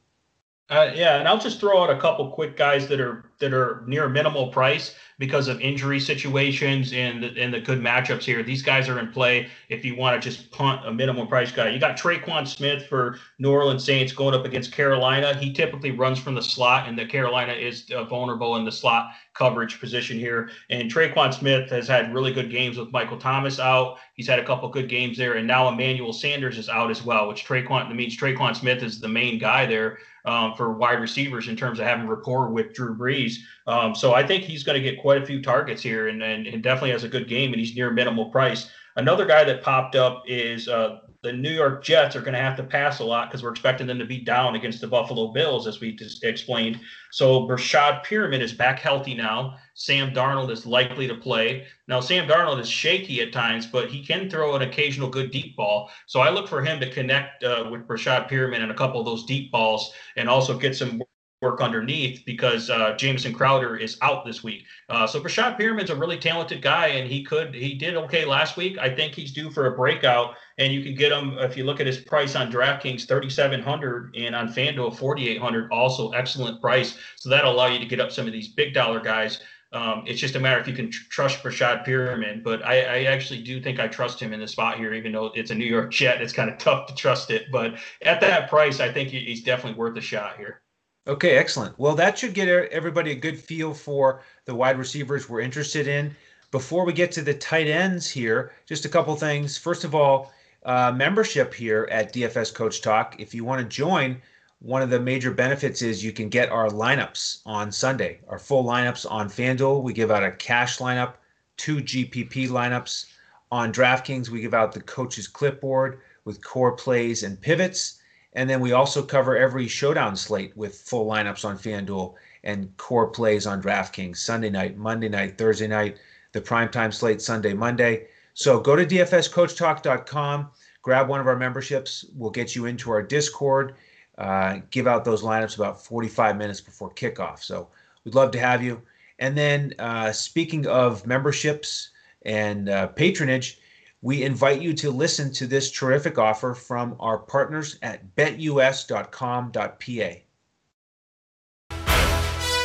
Uh, 0.71 0.91
yeah, 0.95 1.17
and 1.17 1.27
I'll 1.27 1.39
just 1.39 1.61
throw 1.61 1.83
out 1.83 1.89
a 1.89 1.99
couple 1.99 2.31
quick 2.31 2.55
guys 2.55 2.89
that 2.89 3.01
are 3.01 3.25
that 3.39 3.55
are 3.55 3.83
near 3.87 4.07
minimal 4.07 4.49
price 4.49 4.97
because 5.19 5.49
of 5.49 5.61
injury 5.61 5.99
situations 5.99 6.93
and 6.93 7.23
the, 7.23 7.41
and 7.41 7.55
the 7.55 7.61
good 7.61 7.81
matchups 7.81 8.25
here. 8.25 8.43
These 8.43 8.63
guys 8.63 8.89
are 8.89 8.99
in 8.99 9.11
play 9.11 9.49
if 9.69 9.85
you 9.85 9.97
want 9.97 10.21
to 10.21 10.31
just 10.31 10.51
punt 10.51 10.87
a 10.87 10.93
minimal 10.93 11.27
price 11.27 11.51
guy. 11.51 11.71
You 11.71 11.79
got 11.79 11.97
Tre'Quan 11.97 12.47
Smith 12.47 12.87
for 12.87 13.19
New 13.39 13.51
Orleans 13.51 13.83
Saints 13.83 14.13
going 14.13 14.35
up 14.35 14.45
against 14.45 14.73
Carolina. 14.73 15.35
He 15.35 15.53
typically 15.53 15.93
runs 15.93 16.19
from 16.19 16.35
the 16.35 16.43
slot, 16.43 16.87
and 16.87 16.99
the 16.99 17.07
Carolina 17.07 17.53
is 17.53 17.91
uh, 17.95 18.05
vulnerable 18.05 18.57
in 18.57 18.65
the 18.65 18.73
slot 18.73 19.13
coverage 19.33 19.81
position 19.81 20.19
here. 20.19 20.51
And 20.69 20.91
Tre'Quan 20.91 21.33
Smith 21.33 21.71
has 21.71 21.89
had 21.89 22.13
really 22.13 22.33
good 22.33 22.51
games 22.51 22.77
with 22.77 22.93
Michael 22.93 23.19
Thomas 23.19 23.59
out. 23.59 23.99
He's 24.15 24.29
had 24.29 24.39
a 24.39 24.45
couple 24.45 24.69
good 24.69 24.89
games 24.89 25.17
there, 25.17 25.35
and 25.35 25.47
now 25.47 25.69
Emmanuel 25.69 26.13
Sanders 26.13 26.59
is 26.59 26.69
out 26.69 26.91
as 26.91 27.03
well, 27.03 27.27
which 27.29 27.47
Tre'Quan 27.47 27.95
means 27.95 28.17
Tre'Quan 28.19 28.55
Smith 28.55 28.83
is 28.83 29.01
the 29.01 29.09
main 29.09 29.39
guy 29.39 29.65
there 29.65 29.99
um, 30.29 30.55
for 30.55 30.75
wide 30.75 31.01
receivers 31.01 31.49
in 31.49 31.57
terms 31.57 31.79
of 31.79 31.87
having 31.87 32.07
rapport 32.07 32.51
with 32.51 32.75
Drew 32.75 32.95
Brees. 32.95 33.37
Um, 33.67 33.95
so 33.95 34.13
I 34.13 34.27
think 34.27 34.45
he's 34.45 34.63
going 34.63 34.81
to 34.81 34.83
get 34.83 35.01
quite 35.01 35.23
a 35.23 35.25
few 35.25 35.41
targets 35.41 35.83
here 35.83 36.09
and, 36.09 36.23
and, 36.23 36.47
and, 36.47 36.63
definitely 36.63 36.91
has 36.91 37.03
a 37.03 37.09
good 37.09 37.29
game 37.29 37.53
and 37.53 37.61
he's 37.61 37.75
near 37.75 37.91
minimal 37.91 38.27
price. 38.27 38.71
Another 38.99 39.25
guy 39.25 39.45
that 39.45 39.63
popped 39.63 39.95
up 39.95 40.25
is 40.27 40.69
uh, 40.69 40.99
the 41.23 41.33
New 41.33 41.53
York 41.53 41.85
Jets 41.85 42.17
are 42.17 42.21
going 42.21 42.35
to 42.35 42.41
have 42.41 42.57
to 42.57 42.65
pass 42.65 42.99
a 42.99 43.05
lot 43.05 43.31
because 43.31 43.45
we're 43.45 43.53
expecting 43.53 43.87
them 43.87 44.01
to 44.01 44.05
be 44.05 44.19
down 44.19 44.57
against 44.57 44.81
the 44.81 44.89
Buffalo 44.89 45.29
Bills, 45.33 45.69
as 45.69 45.79
we 45.79 45.95
just 45.95 46.25
explained. 46.25 46.81
So 47.13 47.47
Breshad 47.47 48.05
Perriman 48.05 48.41
is 48.41 48.53
back 48.53 48.81
healthy 48.81 49.15
now. 49.15 49.57
Sam 49.75 50.11
Darnold 50.11 50.51
is 50.51 50.67
likely 50.67 51.07
to 51.07 51.15
play. 51.15 51.69
Now, 51.87 52.01
Sam 52.01 52.27
Darnold 52.27 52.59
is 52.59 52.69
shaky 52.69 53.21
at 53.21 53.33
times, 53.33 53.67
but 53.67 53.89
he 53.89 54.05
can 54.05 54.29
throw 54.29 54.57
an 54.57 54.63
occasional 54.63 55.09
good 55.09 55.31
deep 55.31 55.55
ball. 55.55 55.91
So 56.07 56.19
I 56.19 56.31
look 56.31 56.49
for 56.49 56.61
him 56.61 56.81
to 56.81 56.91
connect 56.91 57.45
uh, 57.45 57.69
with 57.71 57.87
Breshad 57.87 58.29
Perriman 58.29 58.63
and 58.63 58.73
a 58.73 58.75
couple 58.75 58.99
of 58.99 59.07
those 59.07 59.25
deep 59.27 59.53
balls 59.53 59.93
and 60.17 60.29
also 60.29 60.59
get 60.59 60.75
some 60.75 61.01
work 61.41 61.61
underneath 61.61 62.25
because 62.27 62.69
uh, 62.69 62.95
Jamison 62.97 63.33
Crowder 63.33 63.77
is 63.77 63.97
out 64.03 64.25
this 64.25 64.43
week. 64.43 64.65
Uh, 64.89 65.07
so 65.07 65.21
Breshad 65.21 65.57
Perriman's 65.57 65.91
a 65.91 65.97
really 65.97 66.19
talented 66.19 66.61
guy, 66.63 66.89
and 66.89 67.09
he 67.11 67.23
could 67.23 67.55
he 67.55 67.75
did 67.75 67.97
okay 67.97 68.25
last 68.25 68.57
week. 68.57 68.77
I 68.79 68.95
think 68.95 69.15
he's 69.15 69.33
due 69.33 69.51
for 69.51 69.67
a 69.67 69.77
breakout, 69.77 70.35
and 70.59 70.73
you 70.73 70.83
can 70.83 70.95
get 70.95 71.13
him 71.13 71.39
if 71.39 71.57
you 71.57 71.65
look 71.65 71.81
at 71.81 71.87
his 71.87 71.99
price 71.99 72.35
on 72.35 72.51
DraftKings, 72.51 73.05
thirty 73.05 73.31
seven 73.31 73.63
hundred, 73.63 74.15
and 74.17 74.35
on 74.35 74.49
FanDuel 74.49 74.97
forty 74.97 75.29
eight 75.29 75.41
hundred. 75.41 75.71
Also 75.71 76.11
excellent 76.11 76.61
price. 76.61 76.99
So 77.17 77.29
that'll 77.29 77.53
allow 77.53 77.67
you 77.67 77.79
to 77.79 77.87
get 77.87 78.01
up 78.01 78.11
some 78.11 78.27
of 78.27 78.33
these 78.33 78.49
big 78.49 78.75
dollar 78.75 79.01
guys. 79.01 79.41
Um, 79.71 80.05
it's 80.07 80.19
just 80.19 80.35
a 80.35 80.41
matter 80.41 80.59
if 80.59 80.67
you 80.67 80.73
can 80.73 80.91
tr- 80.91 81.05
trust 81.11 81.43
Breshad 81.43 81.85
Pyramid, 81.85 82.43
but 82.43 82.65
I, 82.65 82.81
I, 82.81 83.03
actually 83.03 83.43
do 83.43 83.61
think 83.61 83.79
I 83.79 83.87
trust 83.87 84.19
him 84.19 84.33
in 84.33 84.41
the 84.41 84.49
spot 84.49 84.79
here, 84.79 84.95
even 84.95 85.13
though 85.13 85.31
it's 85.35 85.51
a 85.51 85.55
New 85.55 85.67
York 85.67 85.93
Jet. 85.93 86.23
It's 86.23 86.33
kind 86.33 86.49
of 86.49 86.57
tough 86.57 86.87
to 86.87 86.95
trust 86.95 87.31
it, 87.31 87.49
but 87.53 87.75
at 88.01 88.19
that 88.23 88.49
price, 88.49 88.81
I 88.81 88.91
think 88.91 89.11
he's 89.11 89.43
definitely 89.43 89.79
worth 89.79 89.95
a 89.99 90.01
shot 90.01 90.39
here. 90.39 90.63
Okay, 91.09 91.39
excellent. 91.39 91.79
Well, 91.79 91.95
that 91.95 92.19
should 92.19 92.35
get 92.35 92.49
everybody 92.49 93.13
a 93.13 93.15
good 93.15 93.39
feel 93.39 93.73
for 93.73 94.21
the 94.45 94.55
wide 94.55 94.79
receivers 94.79 95.27
we're 95.27 95.41
interested 95.41 95.89
in. 95.89 96.15
Before 96.51 96.85
we 96.85 96.93
get 96.93 97.13
to 97.13 97.23
the 97.23 97.33
tight 97.33 97.67
ends 97.67 98.11
here, 98.11 98.53
just 98.67 98.85
a 98.85 98.91
couple 98.91 99.17
things. 99.17 99.57
First 99.57 99.85
of 99.85 99.95
all, 99.95 100.31
uh, 100.67 100.93
membership 100.95 101.55
here 101.55 101.89
at 101.91 102.13
DFS 102.13 102.53
Coach 102.53 102.83
Talk. 102.83 103.17
If 103.19 103.35
you 103.35 103.43
want 103.43 103.63
to 103.63 103.67
join, 103.67 104.21
one 104.59 104.83
of 104.83 104.91
the 104.91 105.01
major 105.01 105.31
benefits 105.31 105.81
is 105.81 106.05
you 106.05 106.13
can 106.13 106.29
get 106.29 106.51
our 106.51 106.69
lineups 106.69 107.41
on 107.47 107.73
Sunday, 107.73 108.21
our 108.29 108.39
full 108.39 108.65
lineups 108.65 109.11
on 109.11 109.31
FanDuel. 109.31 109.83
We 109.83 109.95
give 109.95 110.11
out 110.11 110.25
a 110.25 110.33
cash 110.33 110.77
lineup, 110.77 111.15
two 111.57 111.77
GPP 111.77 112.49
lineups. 112.49 113.07
On 113.51 113.73
DraftKings, 113.73 114.29
we 114.29 114.43
give 114.43 114.53
out 114.53 114.73
the 114.73 114.83
coach's 114.83 115.27
clipboard 115.27 116.01
with 116.27 116.45
core 116.45 116.73
plays 116.73 117.23
and 117.23 117.41
pivots. 117.41 117.98
And 118.35 118.49
then 118.49 118.61
we 118.61 118.73
also 118.73 119.03
cover 119.03 119.37
every 119.37 119.67
showdown 119.69 120.17
slate 120.17 120.57
with 120.57 120.77
full 120.77 121.07
lineups 121.07 121.45
on 121.45 121.59
FanDuel 121.59 122.15
and 122.45 122.77
core 122.77 123.09
plays 123.09 123.47
on 123.47 123.63
DraftKings 123.63 124.19
Sunday 124.19 124.51
night, 124.51 124.77
Monday 124.77 125.09
night, 125.09 125.39
Thursday 125.39 125.67
night, 125.67 125.99
the 126.33 126.41
primetime 126.41 126.93
slate 126.93 127.21
Sunday, 127.23 127.55
Monday. 127.55 128.07
So 128.35 128.61
go 128.61 128.77
to 128.77 128.87
dfscoachtalk.com, 128.87 130.51
grab 130.83 131.09
one 131.09 131.21
of 131.21 131.27
our 131.27 131.37
memberships. 131.37 132.05
We'll 132.15 132.31
get 132.31 132.55
you 132.55 132.67
into 132.67 132.91
our 132.91 133.03
Discord, 133.03 133.75
uh, 134.19 134.59
give 134.71 134.87
out 134.87 135.05
those 135.05 135.23
lineups 135.23 135.57
about 135.57 135.85
45 135.85 136.37
minutes 136.37 136.61
before 136.61 136.91
kickoff. 136.91 137.43
So 137.43 137.69
we'd 138.05 138.15
love 138.15 138.31
to 138.33 138.39
have 138.39 138.63
you. 138.63 138.83
And 139.19 139.37
then 139.37 139.75
uh, 139.79 140.13
speaking 140.13 140.67
of 140.67 141.07
memberships 141.07 141.91
and 142.23 142.69
uh, 142.69 142.89
patronage, 142.89 143.59
we 144.03 144.23
invite 144.23 144.61
you 144.63 144.73
to 144.75 144.91
listen 144.91 145.33
to 145.33 145.47
this 145.47 145.71
terrific 145.71 146.19
offer 146.19 146.55
from 146.55 146.97
our 147.01 147.19
partners 147.19 147.79
at 147.83 148.15
betus.com.pa. 148.15 149.59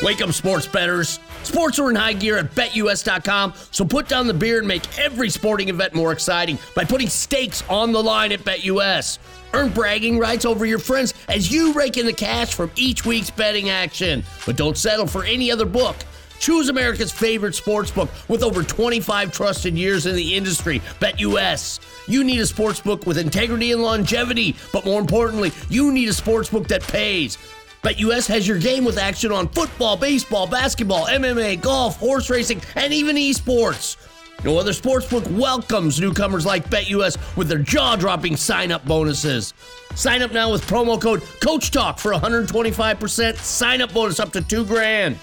Wake 0.03 0.21
up, 0.21 0.31
sports 0.33 0.67
betters. 0.67 1.19
Sports 1.43 1.79
are 1.79 1.89
in 1.89 1.95
high 1.95 2.13
gear 2.13 2.37
at 2.37 2.53
betus.com, 2.53 3.53
so 3.71 3.85
put 3.85 4.09
down 4.09 4.27
the 4.27 4.33
beer 4.33 4.59
and 4.59 4.67
make 4.67 4.99
every 4.99 5.29
sporting 5.29 5.69
event 5.69 5.93
more 5.93 6.11
exciting 6.11 6.59
by 6.75 6.83
putting 6.83 7.07
stakes 7.07 7.63
on 7.69 7.93
the 7.93 8.03
line 8.03 8.33
at 8.33 8.41
BetUS. 8.41 9.17
Earn 9.53 9.69
bragging 9.69 10.19
rights 10.19 10.45
over 10.45 10.65
your 10.65 10.79
friends 10.79 11.13
as 11.29 11.51
you 11.51 11.73
rake 11.73 11.95
in 11.97 12.05
the 12.05 12.13
cash 12.13 12.53
from 12.53 12.71
each 12.75 13.05
week's 13.05 13.29
betting 13.29 13.69
action. 13.69 14.23
But 14.45 14.57
don't 14.57 14.77
settle 14.77 15.07
for 15.07 15.23
any 15.23 15.51
other 15.51 15.65
book. 15.65 15.95
Choose 16.43 16.67
America's 16.67 17.09
favorite 17.09 17.55
sports 17.55 17.89
book 17.89 18.09
with 18.27 18.43
over 18.43 18.63
25 18.63 19.31
trusted 19.31 19.77
years 19.77 20.05
in 20.07 20.13
the 20.13 20.35
industry, 20.35 20.81
BetUS. 20.99 21.79
You 22.05 22.25
need 22.25 22.41
a 22.41 22.45
sports 22.45 22.81
book 22.81 23.05
with 23.05 23.17
integrity 23.17 23.71
and 23.71 23.81
longevity, 23.81 24.57
but 24.73 24.83
more 24.83 24.99
importantly, 24.99 25.53
you 25.69 25.93
need 25.93 26.09
a 26.09 26.13
sports 26.13 26.49
book 26.49 26.67
that 26.67 26.83
pays. 26.83 27.37
BetUS 27.81 28.27
has 28.27 28.45
your 28.45 28.59
game 28.59 28.83
with 28.83 28.97
action 28.97 29.31
on 29.31 29.47
football, 29.47 29.95
baseball, 29.95 30.45
basketball, 30.45 31.05
MMA, 31.05 31.61
golf, 31.61 31.97
horse 31.97 32.29
racing, 32.29 32.61
and 32.75 32.91
even 32.91 33.15
esports. 33.15 33.95
No 34.43 34.57
other 34.57 34.71
sportsbook 34.71 35.25
welcomes 35.31 36.01
newcomers 36.01 36.45
like 36.45 36.69
BetUS 36.69 37.37
with 37.37 37.47
their 37.47 37.59
jaw-dropping 37.59 38.35
sign-up 38.35 38.85
bonuses. 38.85 39.53
Sign 39.95 40.21
up 40.21 40.33
now 40.33 40.51
with 40.51 40.67
promo 40.67 41.01
code 41.01 41.21
CoachTalk 41.21 42.01
for 42.01 42.11
125% 42.11 43.37
sign-up 43.37 43.93
bonus 43.93 44.19
up 44.19 44.33
to 44.33 44.41
two 44.41 44.65
grand 44.65 45.17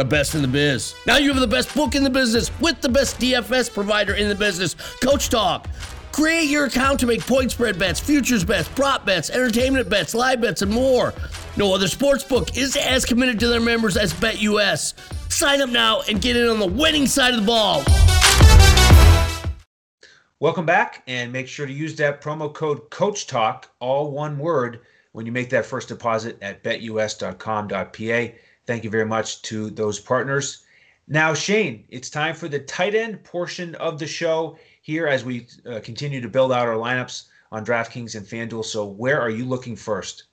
the 0.00 0.04
best 0.06 0.34
in 0.34 0.40
the 0.40 0.48
biz. 0.48 0.94
Now 1.06 1.18
you 1.18 1.30
have 1.30 1.40
the 1.40 1.46
best 1.46 1.74
book 1.74 1.94
in 1.94 2.02
the 2.02 2.08
business 2.08 2.50
with 2.58 2.80
the 2.80 2.88
best 2.88 3.20
DFS 3.20 3.70
provider 3.70 4.14
in 4.14 4.30
the 4.30 4.34
business, 4.34 4.72
Coach 5.02 5.28
Talk. 5.28 5.68
Create 6.10 6.48
your 6.48 6.64
account 6.64 6.98
to 7.00 7.06
make 7.06 7.20
point 7.20 7.50
spread 7.50 7.78
bets, 7.78 8.00
futures 8.00 8.42
bets, 8.42 8.66
prop 8.68 9.04
bets, 9.04 9.28
entertainment 9.28 9.90
bets, 9.90 10.14
live 10.14 10.40
bets, 10.40 10.62
and 10.62 10.72
more. 10.72 11.12
No 11.58 11.74
other 11.74 11.84
sportsbook 11.84 12.56
is 12.56 12.78
as 12.78 13.04
committed 13.04 13.38
to 13.40 13.48
their 13.48 13.60
members 13.60 13.98
as 13.98 14.14
BetUS. 14.14 14.94
Sign 15.30 15.60
up 15.60 15.68
now 15.68 16.00
and 16.08 16.22
get 16.22 16.34
in 16.34 16.48
on 16.48 16.58
the 16.58 16.66
winning 16.66 17.06
side 17.06 17.34
of 17.34 17.40
the 17.42 17.46
ball. 17.46 17.84
Welcome 20.38 20.64
back, 20.64 21.02
and 21.08 21.30
make 21.30 21.46
sure 21.46 21.66
to 21.66 21.72
use 21.74 21.94
that 21.96 22.22
promo 22.22 22.50
code 22.54 22.88
Coach 22.88 23.26
Talk, 23.26 23.70
all 23.80 24.12
one 24.12 24.38
word, 24.38 24.80
when 25.12 25.26
you 25.26 25.32
make 25.32 25.50
that 25.50 25.66
first 25.66 25.88
deposit 25.88 26.38
at 26.40 26.64
betus.com.pa. 26.64 28.32
Thank 28.70 28.84
you 28.84 28.90
very 28.90 29.04
much 29.04 29.42
to 29.42 29.68
those 29.70 29.98
partners. 29.98 30.62
Now, 31.08 31.34
Shane, 31.34 31.86
it's 31.88 32.08
time 32.08 32.36
for 32.36 32.46
the 32.46 32.60
tight 32.60 32.94
end 32.94 33.24
portion 33.24 33.74
of 33.74 33.98
the 33.98 34.06
show 34.06 34.58
here 34.80 35.08
as 35.08 35.24
we 35.24 35.48
uh, 35.66 35.80
continue 35.82 36.20
to 36.20 36.28
build 36.28 36.52
out 36.52 36.68
our 36.68 36.76
lineups 36.76 37.24
on 37.50 37.66
DraftKings 37.66 38.14
and 38.14 38.24
FanDuel. 38.24 38.64
So, 38.64 38.86
where 38.86 39.20
are 39.20 39.28
you 39.28 39.44
looking 39.44 39.74
first? 39.74 40.26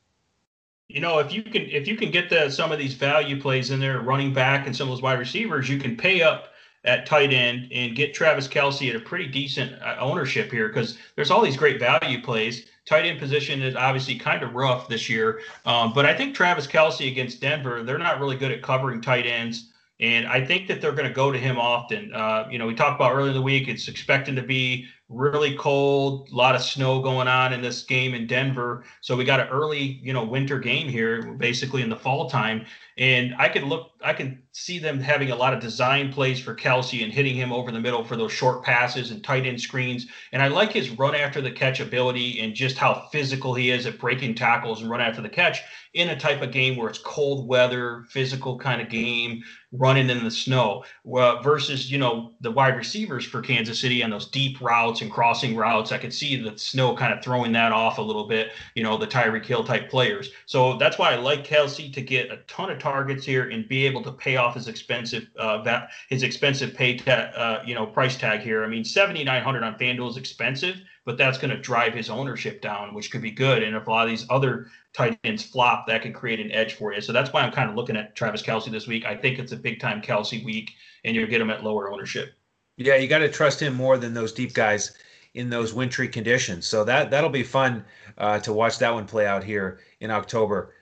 You 0.87 1.01
know, 1.01 1.17
if 1.17 1.33
you 1.33 1.41
can 1.41 1.63
if 1.63 1.87
you 1.87 1.97
can 1.97 2.11
get 2.11 2.29
the 2.29 2.51
some 2.51 2.71
of 2.71 2.77
these 2.77 2.93
value 2.93 3.41
plays 3.41 3.71
in 3.71 3.79
there, 3.79 4.01
running 4.01 4.33
back 4.33 4.67
and 4.67 4.75
some 4.75 4.87
of 4.87 4.91
those 4.91 5.01
wide 5.01 5.17
receivers, 5.17 5.67
you 5.67 5.79
can 5.79 5.97
pay 5.97 6.21
up 6.21 6.49
at 6.87 7.05
tight 7.05 7.33
end 7.33 7.67
and 7.71 7.95
get 7.95 8.13
Travis 8.13 8.47
Kelce 8.47 8.89
at 8.89 8.95
a 8.95 8.99
pretty 8.99 9.27
decent 9.27 9.79
uh, 9.81 9.97
ownership 9.99 10.51
here 10.51 10.69
because 10.69 10.97
there's 11.15 11.29
all 11.29 11.41
these 11.41 11.57
great 11.57 11.79
value 11.79 12.21
plays. 12.21 12.65
Tight 12.85 13.05
end 13.05 13.19
position 13.19 13.61
is 13.61 13.75
obviously 13.75 14.17
kind 14.17 14.41
of 14.41 14.55
rough 14.55 14.87
this 14.87 15.09
year, 15.09 15.41
um, 15.65 15.91
but 15.93 16.05
I 16.05 16.15
think 16.15 16.33
Travis 16.33 16.65
Kelce 16.65 17.11
against 17.11 17.41
Denver, 17.41 17.83
they're 17.83 17.97
not 17.97 18.19
really 18.19 18.37
good 18.37 18.51
at 18.51 18.61
covering 18.61 19.01
tight 19.01 19.25
ends. 19.25 19.71
And 19.99 20.27
I 20.27 20.45
think 20.45 20.67
that 20.67 20.79
they're 20.79 20.91
going 20.91 21.07
to 21.07 21.13
go 21.13 21.31
to 21.31 21.39
him 21.39 21.57
often. 21.57 22.13
Uh, 22.13 22.47
you 22.51 22.59
know, 22.59 22.67
we 22.67 22.75
talked 22.75 22.99
about 22.99 23.13
earlier 23.13 23.29
in 23.29 23.33
the 23.33 23.41
week, 23.41 23.67
it's 23.67 23.87
expecting 23.87 24.35
to 24.35 24.43
be 24.43 24.87
really 25.09 25.55
cold, 25.55 26.27
a 26.31 26.35
lot 26.35 26.53
of 26.53 26.61
snow 26.61 27.01
going 27.01 27.29
on 27.29 27.53
in 27.53 27.61
this 27.61 27.83
game 27.83 28.13
in 28.13 28.27
Denver. 28.27 28.83
So 29.01 29.15
we 29.15 29.23
got 29.23 29.39
an 29.39 29.47
early, 29.47 29.99
you 30.03 30.11
know, 30.11 30.25
winter 30.25 30.59
game 30.59 30.89
here, 30.89 31.23
basically 31.33 31.81
in 31.81 31.89
the 31.89 31.95
fall 31.95 32.29
time. 32.29 32.65
And 32.97 33.33
I 33.39 33.47
could 33.47 33.63
look, 33.63 33.91
I 34.03 34.13
can 34.13 34.41
see 34.51 34.79
them 34.79 34.99
having 34.99 35.31
a 35.31 35.35
lot 35.35 35.53
of 35.53 35.61
design 35.61 36.11
plays 36.11 36.39
for 36.39 36.53
Kelce 36.53 37.03
and 37.03 37.13
hitting 37.13 37.35
him 37.35 37.53
over 37.53 37.71
the 37.71 37.79
middle 37.79 38.03
for 38.03 38.17
those 38.17 38.33
short 38.33 38.63
passes 38.63 39.11
and 39.11 39.23
tight 39.23 39.45
end 39.45 39.61
screens. 39.61 40.07
And 40.33 40.41
I 40.41 40.49
like 40.49 40.73
his 40.73 40.89
run 40.89 41.15
after 41.15 41.39
the 41.39 41.51
catch 41.51 41.79
ability 41.79 42.41
and 42.41 42.53
just 42.53 42.77
how 42.77 43.07
physical 43.11 43.53
he 43.53 43.71
is 43.71 43.85
at 43.85 43.99
breaking 43.99 44.35
tackles 44.35 44.81
and 44.81 44.89
run 44.89 45.01
after 45.01 45.21
the 45.21 45.29
catch 45.29 45.61
in 45.97 46.09
a 46.09 46.19
type 46.19 46.41
of 46.41 46.51
game 46.51 46.77
where 46.77 46.87
it's 46.89 46.99
cold 46.99 47.47
weather, 47.47 48.05
physical 48.09 48.57
kind 48.57 48.81
of 48.81 48.89
game, 48.89 49.43
running 49.71 50.09
in 50.09 50.23
the 50.23 50.31
snow, 50.31 50.83
well, 51.03 51.41
versus, 51.41 51.91
you 51.91 51.97
know, 51.97 52.33
the 52.41 52.51
wide 52.51 52.77
receivers 52.77 53.25
for 53.25 53.41
Kansas 53.41 53.79
City 53.79 54.03
on 54.03 54.09
those 54.09 54.29
deep 54.29 54.61
routes 54.61 55.01
and 55.01 55.11
crossing 55.11 55.55
routes. 55.55 55.91
I 55.91 55.97
could 55.97 56.13
see 56.13 56.41
the 56.41 56.57
snow 56.57 56.95
kind 56.95 57.13
of 57.13 57.23
throwing 57.23 57.51
that 57.53 57.71
off 57.71 57.97
a 57.97 58.01
little 58.01 58.27
bit, 58.27 58.51
you 58.75 58.83
know, 58.83 58.97
the 58.97 59.07
Tyreek 59.07 59.45
Hill 59.45 59.63
type 59.63 59.89
players. 59.89 60.31
So 60.45 60.77
that's 60.77 60.97
why 60.97 61.13
I 61.13 61.15
like 61.15 61.45
Kelce 61.45 61.91
to 61.93 62.01
get 62.01 62.31
a 62.31 62.37
ton 62.47 62.69
of 62.69 62.79
targets 62.79 63.25
here 63.25 63.49
and 63.49 63.67
be 63.67 63.85
able 63.85 64.03
to 64.03 64.11
pay 64.11 64.37
off 64.37 64.55
his 64.55 64.67
expensive 64.67 65.27
uh, 65.37 65.63
that 65.63 65.89
his 66.09 66.23
expensive 66.23 66.75
pay 66.75 66.97
tag, 66.97 67.33
uh, 67.35 67.59
you 67.65 67.75
know, 67.75 67.85
price 67.85 68.15
tag 68.15 68.41
here. 68.41 68.63
I 68.63 68.67
mean, 68.67 68.85
7,900 68.85 69.63
on 69.63 69.77
FanDuel 69.77 70.11
is 70.11 70.17
expensive, 70.17 70.77
but 71.07 71.17
that's 71.17 71.37
going 71.37 71.51
to 71.51 71.57
drive 71.57 71.93
his 71.93 72.09
ownership 72.09 72.61
down, 72.61 72.93
which 72.93 73.11
could 73.11 73.21
be 73.21 73.31
good. 73.31 73.63
And 73.63 73.77
if 73.77 73.87
a 73.87 73.89
lot 73.89 74.03
of 74.03 74.09
these 74.09 74.25
other 74.29 74.67
tight 74.91 75.17
ends 75.23 75.41
flop, 75.41 75.87
that 75.87 76.01
can 76.01 76.11
create 76.11 76.41
an 76.41 76.51
edge 76.51 76.73
for 76.73 76.93
you. 76.93 76.99
So 76.99 77.13
that's 77.13 77.31
why 77.31 77.43
I'm 77.43 77.53
kind 77.53 77.69
of 77.69 77.77
looking 77.77 77.95
at 77.95 78.13
Travis 78.13 78.41
Kelce 78.41 78.69
this 78.69 78.87
week. 78.87 79.05
I 79.05 79.15
think 79.15 79.39
it's 79.39 79.53
a 79.53 79.55
big 79.55 79.79
time 79.79 80.01
Kelce 80.01 80.43
week, 80.43 80.73
and 81.05 81.15
you'll 81.15 81.29
get 81.29 81.39
him 81.39 81.49
at 81.49 81.63
lower 81.63 81.89
ownership. 81.89 82.33
Yeah, 82.75 82.97
you 82.97 83.07
got 83.07 83.19
to 83.19 83.29
trust 83.29 83.61
him 83.61 83.73
more 83.73 83.97
than 83.97 84.13
those 84.13 84.33
deep 84.33 84.53
guys 84.53 84.97
in 85.33 85.49
those 85.49 85.73
wintry 85.73 86.09
conditions. 86.09 86.67
So 86.67 86.83
that 86.83 87.09
that'll 87.09 87.29
be 87.29 87.41
fun 87.41 87.85
uh, 88.17 88.39
to 88.39 88.51
watch 88.51 88.77
that 88.79 88.93
one 88.93 89.05
play 89.05 89.25
out 89.25 89.45
here 89.45 89.79
in 90.01 90.11
October. 90.11 90.73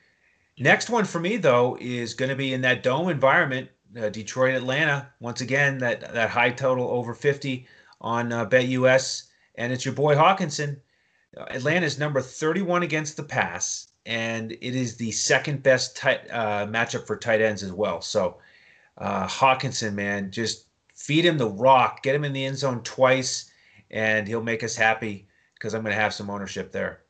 Next 0.57 0.89
one 0.89 1.05
for 1.05 1.19
me 1.19 1.38
though 1.38 1.77
is 1.79 2.15
going 2.15 2.29
to 2.29 2.35
be 2.35 2.51
in 2.55 2.61
that 2.61 2.81
dome 2.81 3.09
environment, 3.09 3.69
uh, 3.95 4.09
Detroit, 4.09 4.55
Atlanta. 4.55 5.07
Once 5.19 5.41
again, 5.41 5.77
that 5.77 6.11
that 6.15 6.31
high 6.31 6.49
total 6.49 6.89
over 6.89 7.13
50 7.13 7.67
on 8.01 8.33
uh, 8.33 8.47
BetUS, 8.47 9.25
and 9.57 9.71
it's 9.71 9.85
your 9.85 9.93
boy 9.93 10.15
Hockenson. 10.15 10.77
Atlanta 11.37 11.85
is 11.85 11.99
number 11.99 12.21
31 12.21 12.83
against 12.83 13.17
the 13.17 13.23
pass, 13.23 13.87
and 14.05 14.51
it 14.53 14.75
is 14.75 14.95
the 14.95 15.11
second 15.11 15.63
best 15.63 15.97
tight, 15.97 16.21
uh, 16.31 16.65
matchup 16.67 17.05
for 17.05 17.17
tight 17.17 17.41
ends 17.41 17.63
as 17.63 17.73
well. 17.73 18.01
So 18.01 18.37
uh, 18.97 19.27
Hockenson, 19.27 19.93
man, 19.93 20.31
just 20.31 20.67
feed 20.95 21.25
him 21.25 21.37
the 21.37 21.49
rock, 21.49 22.03
get 22.03 22.15
him 22.15 22.23
in 22.23 22.33
the 22.33 22.45
end 22.45 22.57
zone 22.57 22.81
twice, 22.83 23.51
and 23.91 24.27
he'll 24.27 24.43
make 24.43 24.63
us 24.63 24.75
happy 24.75 25.27
because 25.53 25.73
I'm 25.73 25.81
going 25.81 25.95
to 25.95 26.01
have 26.01 26.13
some 26.13 26.29
ownership 26.29 26.71
there. 26.71 27.01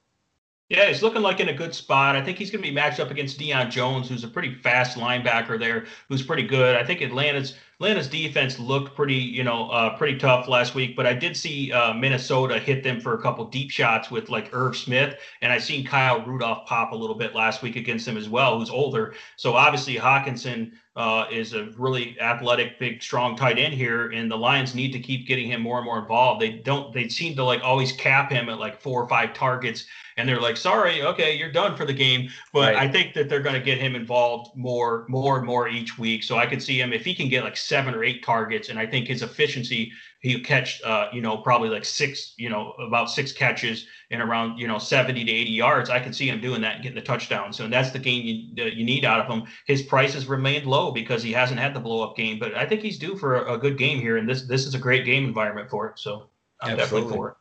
Yeah, 0.69 0.87
he's 0.87 1.03
looking 1.03 1.21
like 1.21 1.39
in 1.39 1.49
a 1.49 1.53
good 1.53 1.75
spot. 1.75 2.15
I 2.15 2.23
think 2.23 2.39
he's 2.39 2.49
going 2.49 2.63
to 2.63 2.67
be 2.67 2.73
matched 2.73 2.99
up 2.99 3.11
against 3.11 3.39
Deion 3.39 3.69
Jones, 3.69 4.09
who's 4.09 4.23
a 4.23 4.27
pretty 4.27 4.55
fast 4.55 4.97
linebacker 4.97 5.59
there, 5.59 5.85
who's 6.09 6.23
pretty 6.23 6.41
good. 6.41 6.75
I 6.75 6.83
think 6.83 7.01
Atlanta's 7.01 7.53
Atlanta's 7.75 8.07
defense 8.07 8.57
looked 8.57 8.95
pretty, 8.95 9.15
you 9.15 9.43
know, 9.43 9.69
uh, 9.69 9.97
pretty 9.97 10.17
tough 10.17 10.47
last 10.47 10.75
week, 10.75 10.95
but 10.95 11.05
I 11.05 11.13
did 11.13 11.35
see 11.35 11.73
uh, 11.73 11.93
Minnesota 11.93 12.57
hit 12.57 12.83
them 12.83 13.01
for 13.01 13.15
a 13.15 13.21
couple 13.21 13.43
deep 13.45 13.69
shots 13.69 14.09
with 14.09 14.29
like 14.29 14.53
Irv 14.53 14.77
Smith, 14.77 15.17
and 15.41 15.51
I 15.51 15.57
seen 15.57 15.85
Kyle 15.85 16.25
Rudolph 16.25 16.65
pop 16.65 16.93
a 16.93 16.95
little 16.95 17.17
bit 17.17 17.35
last 17.35 17.61
week 17.61 17.75
against 17.75 18.05
them 18.05 18.15
as 18.15 18.29
well, 18.29 18.57
who's 18.57 18.69
older. 18.69 19.13
So 19.35 19.53
obviously 19.55 19.95
Hockenson 19.95 20.71
uh, 20.95 21.25
is 21.29 21.53
a 21.53 21.65
really 21.77 22.17
athletic, 22.21 22.79
big, 22.79 23.03
strong 23.03 23.35
tight 23.35 23.59
end 23.59 23.73
here, 23.73 24.11
and 24.11 24.31
the 24.31 24.37
Lions 24.37 24.73
need 24.73 24.93
to 24.93 24.99
keep 24.99 25.27
getting 25.27 25.49
him 25.51 25.61
more 25.61 25.77
and 25.77 25.85
more 25.85 25.99
involved. 25.99 26.41
They 26.41 26.51
don't. 26.51 26.93
They 26.93 27.09
seem 27.09 27.35
to 27.35 27.43
like 27.43 27.61
always 27.63 27.91
cap 27.91 28.31
him 28.31 28.47
at 28.47 28.59
like 28.59 28.79
four 28.79 29.03
or 29.03 29.09
five 29.09 29.33
targets, 29.33 29.85
and 30.15 30.27
they're 30.27 30.39
like, 30.39 30.55
"Sorry, 30.55 31.03
okay, 31.03 31.35
you're 31.35 31.51
done 31.51 31.75
for 31.75 31.85
the 31.85 31.93
game." 31.93 32.29
But 32.53 32.75
right. 32.75 32.87
I 32.87 32.87
think 32.87 33.13
that 33.15 33.27
they're 33.27 33.41
going 33.41 33.55
to 33.55 33.61
get 33.61 33.77
him 33.77 33.93
involved 33.93 34.55
more, 34.55 35.05
more 35.09 35.37
and 35.37 35.45
more 35.45 35.67
each 35.67 35.99
week. 35.99 36.23
So 36.23 36.37
I 36.37 36.45
could 36.45 36.63
see 36.63 36.79
him 36.79 36.93
if 36.93 37.03
he 37.03 37.13
can 37.13 37.27
get 37.27 37.43
like 37.43 37.57
seven 37.57 37.93
or 37.93 38.03
eight 38.03 38.23
targets, 38.23 38.69
and 38.69 38.79
I 38.79 38.85
think 38.85 39.07
his 39.07 39.21
efficiency 39.21 39.91
he'll 40.25 40.39
catch 40.39 40.81
uh, 40.81 41.07
you 41.13 41.21
know 41.21 41.37
probably 41.37 41.69
like 41.69 41.85
six 41.85 42.33
you 42.37 42.49
know 42.49 42.71
about 42.79 43.11
six 43.11 43.31
catches 43.31 43.85
in 44.09 44.21
around 44.21 44.57
you 44.57 44.67
know 44.67 44.79
70 44.79 45.23
to 45.23 45.31
80 45.31 45.51
yards. 45.51 45.89
I 45.91 45.99
can 45.99 46.13
see 46.13 46.27
him 46.27 46.41
doing 46.41 46.61
that 46.61 46.75
and 46.75 46.83
getting 46.83 46.95
the 46.95 47.05
touchdown. 47.05 47.53
So 47.53 47.67
that's 47.67 47.91
the 47.91 47.99
game 47.99 48.25
you, 48.25 48.63
uh, 48.63 48.67
you 48.67 48.83
need 48.83 49.05
out 49.05 49.19
of 49.19 49.27
him. 49.31 49.47
His 49.67 49.83
price 49.83 50.15
has 50.15 50.25
remained 50.25 50.65
low 50.65 50.91
because 50.91 51.21
he 51.21 51.31
hasn't 51.31 51.59
had 51.59 51.75
the 51.75 51.79
blow 51.79 52.03
up 52.03 52.17
game 52.17 52.39
but 52.39 52.55
i 52.55 52.65
think 52.65 52.81
he's 52.81 52.97
due 52.97 53.15
for 53.15 53.35
a, 53.35 53.53
a, 53.53 53.57
good 53.57 53.77
game 53.77 53.99
here 53.99 54.17
and 54.17 54.27
this 54.27 54.43
this 54.43 54.65
is 54.65 54.73
a 54.73 54.79
great 54.79 55.05
game 55.05 55.25
environment 55.25 55.69
for 55.69 55.87
it. 55.87 55.99
So 55.99 56.29
i'm 56.61 56.71
Absolutely. 56.71 56.77
definitely 56.79 57.17
for 57.17 57.29
it. 57.29 57.35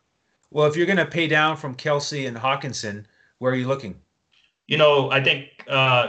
Well 0.51 0.67
if 0.67 0.77
you're 0.77 0.87
going 0.87 0.99
to 0.99 1.07
pay 1.07 1.27
down 1.27 1.57
from 1.57 1.75
kelce 1.75 2.29
and 2.29 2.37
hockenson 2.37 3.05
where 3.39 3.53
are 3.53 3.57
you 3.57 3.67
looking? 3.67 3.99
You 4.67 4.77
know 4.77 5.11
i 5.11 5.23
think 5.25 5.49
uh 5.69 6.09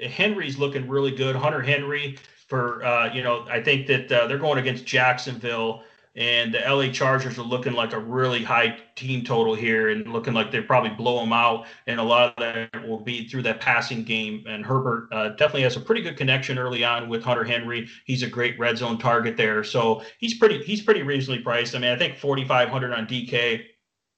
henry's 0.00 0.58
looking 0.58 0.88
really 0.88 1.12
good. 1.12 1.36
Hunter 1.36 1.62
henry 1.62 2.18
for 2.48 2.82
uh, 2.82 3.12
you 3.12 3.22
know 3.22 3.46
I 3.48 3.62
think 3.62 3.86
that 3.86 4.10
uh, 4.10 4.26
they're 4.26 4.38
going 4.38 4.58
against 4.58 4.84
Jacksonville 4.86 5.84
and 6.18 6.52
the 6.52 6.58
LA 6.58 6.88
Chargers 6.88 7.38
are 7.38 7.44
looking 7.44 7.74
like 7.74 7.92
a 7.92 7.98
really 7.98 8.42
high 8.42 8.76
team 8.96 9.24
total 9.24 9.54
here 9.54 9.90
and 9.90 10.12
looking 10.12 10.34
like 10.34 10.50
they 10.50 10.60
probably 10.60 10.90
blow 10.90 11.20
them 11.20 11.32
out. 11.32 11.66
And 11.86 12.00
a 12.00 12.02
lot 12.02 12.34
of 12.36 12.36
that 12.38 12.88
will 12.88 12.98
be 12.98 13.28
through 13.28 13.42
that 13.42 13.60
passing 13.60 14.02
game. 14.02 14.44
And 14.48 14.66
Herbert 14.66 15.08
uh, 15.12 15.28
definitely 15.30 15.62
has 15.62 15.76
a 15.76 15.80
pretty 15.80 16.02
good 16.02 16.16
connection 16.16 16.58
early 16.58 16.82
on 16.82 17.08
with 17.08 17.22
Hunter 17.22 17.44
Henry. 17.44 17.88
He's 18.04 18.24
a 18.24 18.26
great 18.26 18.58
red 18.58 18.76
zone 18.78 18.98
target 18.98 19.36
there. 19.36 19.62
So 19.62 20.02
he's 20.18 20.36
pretty 20.36 20.64
he's 20.64 20.82
pretty 20.82 21.04
reasonably 21.04 21.44
priced. 21.44 21.76
I 21.76 21.78
mean, 21.78 21.92
I 21.92 21.96
think 21.96 22.16
4,500 22.16 22.92
on 22.92 23.06
DK. 23.06 23.62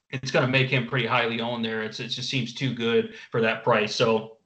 It's 0.09 0.31
going 0.31 0.45
to 0.45 0.51
make 0.51 0.71
him 0.71 0.89
pretty 0.89 1.07
highly 1.07 1.41
owned 1.41 1.65
there. 1.65 1.83
It's, 1.83 2.01
it 2.01 2.09
just 2.09 2.31
seems 2.31 2.55
too 2.55 2.75
good 2.75 3.15
for 3.31 3.43
that 3.43 3.63
price. 3.63 3.95
So 3.95 4.39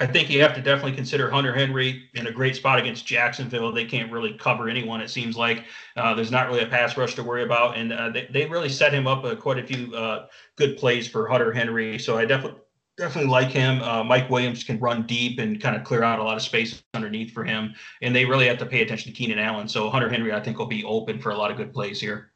I 0.00 0.06
think 0.06 0.30
you 0.30 0.40
have 0.40 0.54
to 0.54 0.62
definitely 0.62 0.92
consider 0.92 1.30
Hunter 1.30 1.54
Henry 1.54 2.08
in 2.14 2.26
a 2.26 2.32
great 2.32 2.56
spot 2.56 2.78
against 2.78 3.06
Jacksonville. 3.06 3.72
They 3.72 3.84
can't 3.84 4.10
really 4.10 4.32
cover 4.32 4.68
anyone, 4.68 5.02
it 5.02 5.10
seems 5.10 5.36
like. 5.36 5.64
Uh, 5.96 6.14
there's 6.14 6.30
not 6.30 6.48
really 6.48 6.62
a 6.62 6.66
pass 6.66 6.96
rush 6.96 7.14
to 7.16 7.22
worry 7.22 7.42
about. 7.42 7.76
And 7.76 7.92
uh, 7.92 8.08
they, 8.08 8.26
they 8.30 8.46
really 8.46 8.70
set 8.70 8.94
him 8.94 9.06
up 9.06 9.22
uh, 9.24 9.36
quite 9.36 9.58
a 9.58 9.66
few 9.66 9.94
uh, 9.94 10.26
good 10.56 10.78
plays 10.78 11.06
for 11.06 11.28
Hunter 11.28 11.52
Henry. 11.52 11.98
So 11.98 12.16
I 12.16 12.24
definitely 12.24 12.60
definitely 12.98 13.30
like 13.30 13.48
him. 13.48 13.82
Uh, 13.82 14.04
Mike 14.04 14.30
Williams 14.30 14.64
can 14.64 14.78
run 14.78 15.06
deep 15.06 15.38
and 15.38 15.60
kind 15.60 15.76
of 15.76 15.84
clear 15.84 16.02
out 16.02 16.18
a 16.18 16.22
lot 16.22 16.36
of 16.36 16.42
space 16.42 16.82
underneath 16.94 17.32
for 17.32 17.44
him. 17.44 17.74
And 18.00 18.14
they 18.14 18.24
really 18.24 18.46
have 18.46 18.58
to 18.58 18.66
pay 18.66 18.82
attention 18.82 19.12
to 19.12 19.16
Keenan 19.16 19.38
Allen. 19.38 19.68
So 19.68 19.90
Hunter 19.90 20.08
Henry, 20.08 20.32
I 20.32 20.40
think, 20.40 20.58
will 20.58 20.66
be 20.66 20.84
open 20.84 21.18
for 21.18 21.30
a 21.30 21.36
lot 21.36 21.50
of 21.50 21.56
good 21.56 21.72
plays 21.72 22.00
here. 22.00 22.32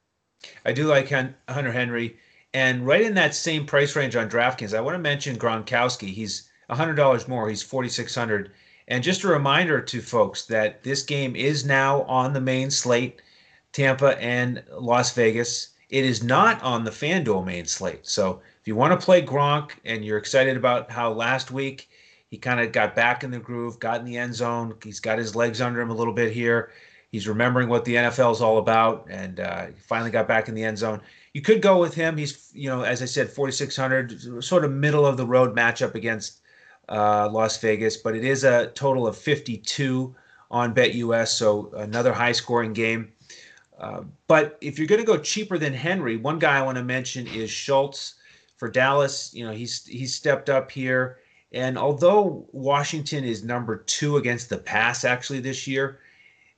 I 0.64 0.72
do 0.72 0.86
like 0.86 1.10
Hunter 1.10 1.72
Henry. 1.72 2.18
And 2.54 2.86
right 2.86 3.02
in 3.02 3.14
that 3.14 3.34
same 3.34 3.66
price 3.66 3.96
range 3.96 4.16
on 4.16 4.30
DraftKings, 4.30 4.76
I 4.76 4.80
want 4.80 4.94
to 4.94 4.98
mention 4.98 5.36
Gronkowski. 5.36 6.08
He's 6.08 6.45
$100 6.70 7.28
more. 7.28 7.48
He's 7.48 7.62
4600 7.62 8.52
And 8.88 9.02
just 9.02 9.24
a 9.24 9.28
reminder 9.28 9.80
to 9.80 10.00
folks 10.00 10.46
that 10.46 10.82
this 10.82 11.02
game 11.02 11.36
is 11.36 11.64
now 11.64 12.02
on 12.02 12.32
the 12.32 12.40
main 12.40 12.70
slate, 12.70 13.22
Tampa 13.72 14.20
and 14.20 14.62
Las 14.72 15.12
Vegas. 15.14 15.70
It 15.88 16.04
is 16.04 16.22
not 16.22 16.62
on 16.62 16.84
the 16.84 16.90
FanDuel 16.90 17.44
main 17.44 17.66
slate. 17.66 18.06
So 18.06 18.40
if 18.60 18.66
you 18.66 18.74
want 18.74 18.98
to 18.98 19.04
play 19.04 19.22
Gronk 19.22 19.72
and 19.84 20.04
you're 20.04 20.18
excited 20.18 20.56
about 20.56 20.90
how 20.90 21.12
last 21.12 21.50
week 21.50 21.88
he 22.28 22.36
kind 22.36 22.60
of 22.60 22.72
got 22.72 22.96
back 22.96 23.22
in 23.22 23.30
the 23.30 23.38
groove, 23.38 23.78
got 23.78 24.00
in 24.00 24.06
the 24.06 24.16
end 24.16 24.34
zone, 24.34 24.74
he's 24.82 25.00
got 25.00 25.18
his 25.18 25.36
legs 25.36 25.60
under 25.60 25.80
him 25.80 25.90
a 25.90 25.94
little 25.94 26.12
bit 26.12 26.32
here. 26.32 26.70
He's 27.12 27.28
remembering 27.28 27.68
what 27.68 27.84
the 27.84 27.94
NFL 27.94 28.32
is 28.32 28.42
all 28.42 28.58
about, 28.58 29.06
and 29.08 29.38
uh, 29.38 29.66
finally 29.86 30.10
got 30.10 30.26
back 30.26 30.48
in 30.48 30.54
the 30.54 30.64
end 30.64 30.76
zone. 30.76 31.00
You 31.32 31.40
could 31.40 31.62
go 31.62 31.78
with 31.78 31.94
him. 31.94 32.16
He's, 32.16 32.50
you 32.52 32.68
know, 32.68 32.82
as 32.82 33.00
I 33.00 33.06
said, 33.06 33.30
4,600, 33.30 34.42
sort 34.42 34.64
of 34.64 34.72
middle 34.72 35.06
of 35.06 35.16
the 35.16 35.24
road 35.24 35.54
matchup 35.54 35.94
against 35.94 36.40
uh, 36.88 37.28
Las 37.30 37.58
Vegas, 37.58 37.96
but 37.96 38.14
it 38.14 38.24
is 38.24 38.44
a 38.44 38.68
total 38.68 39.06
of 39.06 39.16
52 39.16 40.14
on 40.50 40.74
BetUS, 40.74 41.28
so 41.28 41.70
another 41.76 42.12
high 42.12 42.32
scoring 42.32 42.72
game. 42.72 43.12
Uh, 43.78 44.02
but 44.26 44.56
if 44.60 44.78
you're 44.78 44.86
going 44.86 45.00
to 45.00 45.06
go 45.06 45.18
cheaper 45.18 45.58
than 45.58 45.72
Henry, 45.72 46.16
one 46.16 46.38
guy 46.38 46.58
I 46.58 46.62
want 46.62 46.78
to 46.78 46.84
mention 46.84 47.26
is 47.26 47.50
Schultz 47.50 48.14
for 48.56 48.70
Dallas. 48.70 49.34
You 49.34 49.46
know, 49.46 49.52
he's 49.52 49.84
he's 49.84 50.14
stepped 50.14 50.48
up 50.48 50.70
here, 50.70 51.18
and 51.52 51.76
although 51.76 52.46
Washington 52.52 53.24
is 53.24 53.44
number 53.44 53.78
two 53.78 54.16
against 54.16 54.48
the 54.48 54.58
pass 54.58 55.04
actually 55.04 55.40
this 55.40 55.66
year, 55.66 56.00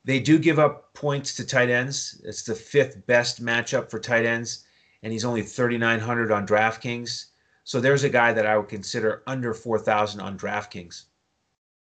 they 0.05 0.21
do 0.21 0.39
give 0.39 0.59
up 0.59 0.95
points 0.95 1.35
to 1.37 1.47
tight 1.47 1.71
ends. 1.71 2.21
It's 2.25 2.43
the 2.43 2.55
fifth 2.55 3.05
best 3.07 3.43
matchup 3.45 3.91
for 3.91 3.99
tight 3.99 4.25
ends, 4.25 4.65
and 5.03 5.13
he's 5.13 5.25
only 5.25 5.43
3,900 5.43 6.31
on 6.31 6.47
DraftKings. 6.47 7.27
So 7.69 7.83
there's 7.83 8.03
a 8.03 8.09
guy 8.09 8.33
that 8.33 8.47
I 8.47 8.57
would 8.57 8.71
consider 8.71 9.23
under 9.27 9.53
4,000 9.53 10.23
on 10.23 10.39
DraftKings. 10.39 11.05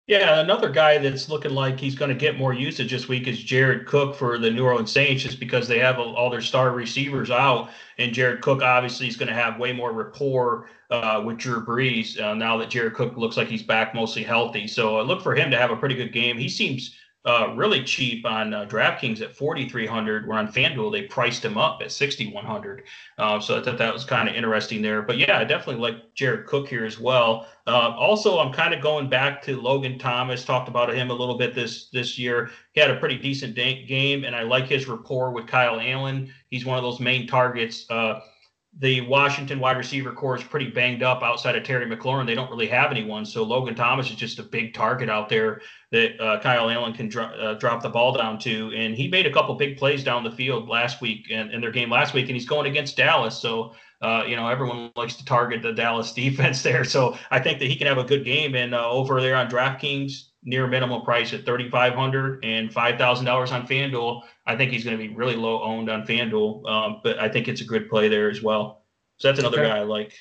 Yeah, 0.05 0.39
another 0.39 0.69
guy 0.69 0.99
that's 0.99 1.27
looking 1.27 1.55
like 1.55 1.79
he's 1.79 1.95
going 1.95 2.09
to 2.09 2.15
get 2.15 2.37
more 2.37 2.53
usage 2.53 2.91
this 2.91 3.07
week 3.07 3.27
is 3.27 3.41
Jared 3.41 3.87
Cook 3.87 4.13
for 4.15 4.37
the 4.37 4.51
New 4.51 4.63
Orleans 4.63 4.91
Saints, 4.91 5.23
just 5.23 5.39
because 5.39 5.67
they 5.67 5.79
have 5.79 5.97
all 5.97 6.29
their 6.29 6.39
star 6.39 6.69
receivers 6.69 7.31
out, 7.31 7.71
and 7.97 8.13
Jared 8.13 8.41
Cook 8.43 8.61
obviously 8.61 9.07
is 9.07 9.17
going 9.17 9.29
to 9.29 9.33
have 9.33 9.57
way 9.57 9.73
more 9.73 9.91
rapport 9.91 10.69
uh, 10.91 11.23
with 11.25 11.39
Drew 11.39 11.65
Brees 11.65 12.21
uh, 12.21 12.35
now 12.35 12.57
that 12.57 12.69
Jared 12.69 12.93
Cook 12.93 13.17
looks 13.17 13.35
like 13.35 13.47
he's 13.47 13.63
back 13.63 13.95
mostly 13.95 14.21
healthy. 14.21 14.67
So 14.67 14.99
I 14.99 15.01
look 15.01 15.23
for 15.23 15.33
him 15.33 15.49
to 15.49 15.57
have 15.57 15.71
a 15.71 15.77
pretty 15.77 15.95
good 15.95 16.13
game. 16.13 16.37
He 16.37 16.47
seems 16.47 16.95
uh, 17.23 17.53
really 17.55 17.83
cheap 17.83 18.25
on 18.25 18.53
uh, 18.53 18.65
DraftKings 18.65 19.21
at 19.21 19.35
4,300. 19.35 20.27
Where 20.27 20.39
on 20.39 20.51
FanDuel 20.51 20.91
they 20.91 21.03
priced 21.03 21.45
him 21.45 21.57
up 21.57 21.81
at 21.81 21.91
6,100. 21.91 22.83
Uh, 23.17 23.39
so 23.39 23.59
I 23.59 23.63
thought 23.63 23.77
that 23.77 23.93
was 23.93 24.03
kind 24.03 24.27
of 24.27 24.35
interesting 24.35 24.81
there. 24.81 25.01
But 25.01 25.17
yeah, 25.17 25.37
I 25.37 25.43
definitely 25.43 25.81
like 25.81 26.15
Jared 26.15 26.47
Cook 26.47 26.67
here 26.67 26.85
as 26.85 26.99
well. 26.99 27.47
Uh, 27.67 27.93
also, 27.97 28.39
I'm 28.39 28.51
kind 28.51 28.73
of 28.73 28.81
going 28.81 29.07
back 29.07 29.41
to 29.43 29.61
Logan 29.61 29.99
Thomas. 29.99 30.43
Talked 30.43 30.67
about 30.67 30.93
him 30.93 31.11
a 31.11 31.13
little 31.13 31.37
bit 31.37 31.53
this 31.53 31.89
this 31.89 32.17
year. 32.17 32.49
He 32.73 32.81
had 32.81 32.89
a 32.89 32.99
pretty 32.99 33.17
decent 33.17 33.55
game, 33.55 34.23
and 34.23 34.35
I 34.35 34.41
like 34.41 34.65
his 34.65 34.87
rapport 34.87 35.31
with 35.31 35.45
Kyle 35.45 35.79
Allen. 35.79 36.33
He's 36.49 36.65
one 36.65 36.77
of 36.77 36.83
those 36.83 36.99
main 36.99 37.27
targets. 37.27 37.85
Uh, 37.89 38.21
the 38.79 39.01
Washington 39.01 39.59
wide 39.59 39.75
receiver 39.75 40.13
corps 40.13 40.37
is 40.37 40.43
pretty 40.43 40.69
banged 40.69 41.03
up 41.03 41.23
outside 41.23 41.57
of 41.57 41.63
Terry 41.63 41.85
McLaurin. 41.85 42.25
They 42.25 42.35
don't 42.35 42.49
really 42.49 42.67
have 42.67 42.89
anyone. 42.89 43.25
So 43.25 43.43
Logan 43.43 43.75
Thomas 43.75 44.09
is 44.09 44.15
just 44.15 44.39
a 44.39 44.43
big 44.43 44.73
target 44.73 45.09
out 45.09 45.27
there 45.27 45.61
that 45.91 46.19
uh, 46.21 46.39
Kyle 46.39 46.69
Allen 46.69 46.93
can 46.93 47.09
dro- 47.09 47.25
uh, 47.25 47.55
drop 47.55 47.83
the 47.83 47.89
ball 47.89 48.13
down 48.15 48.39
to. 48.39 48.71
And 48.73 48.95
he 48.95 49.09
made 49.09 49.25
a 49.25 49.33
couple 49.33 49.53
big 49.55 49.77
plays 49.77 50.05
down 50.05 50.23
the 50.23 50.31
field 50.31 50.69
last 50.69 51.01
week 51.01 51.27
and 51.29 51.51
in 51.51 51.59
their 51.59 51.71
game 51.71 51.89
last 51.89 52.13
week. 52.13 52.27
And 52.27 52.35
he's 52.35 52.47
going 52.47 52.65
against 52.65 52.95
Dallas. 52.95 53.37
So, 53.37 53.75
uh, 54.01 54.23
you 54.25 54.37
know, 54.37 54.47
everyone 54.47 54.89
likes 54.95 55.15
to 55.15 55.25
target 55.25 55.61
the 55.61 55.73
Dallas 55.73 56.13
defense 56.13 56.63
there. 56.63 56.85
So 56.85 57.17
I 57.29 57.39
think 57.39 57.59
that 57.59 57.65
he 57.65 57.75
can 57.75 57.87
have 57.87 57.97
a 57.97 58.05
good 58.05 58.23
game. 58.23 58.55
And 58.55 58.73
uh, 58.73 58.89
over 58.89 59.19
there 59.19 59.35
on 59.35 59.49
DraftKings, 59.49 60.29
near 60.43 60.67
minimum 60.67 61.03
price 61.03 61.33
at 61.33 61.45
3500 61.45 62.43
and 62.43 62.69
$5,000 62.73 63.51
on 63.51 63.67
FanDuel. 63.67 64.21
I 64.45 64.55
think 64.55 64.71
he's 64.71 64.83
going 64.83 64.97
to 64.97 65.07
be 65.07 65.13
really 65.13 65.35
low 65.35 65.61
owned 65.61 65.89
on 65.89 66.05
FanDuel, 66.05 66.67
um, 66.69 67.01
but 67.03 67.19
I 67.19 67.29
think 67.29 67.47
it's 67.47 67.61
a 67.61 67.65
good 67.65 67.89
play 67.89 68.07
there 68.07 68.29
as 68.29 68.41
well. 68.41 68.83
So 69.17 69.27
that's 69.27 69.39
another 69.39 69.59
okay. 69.59 69.69
guy 69.69 69.77
I 69.77 69.83
like. 69.83 70.13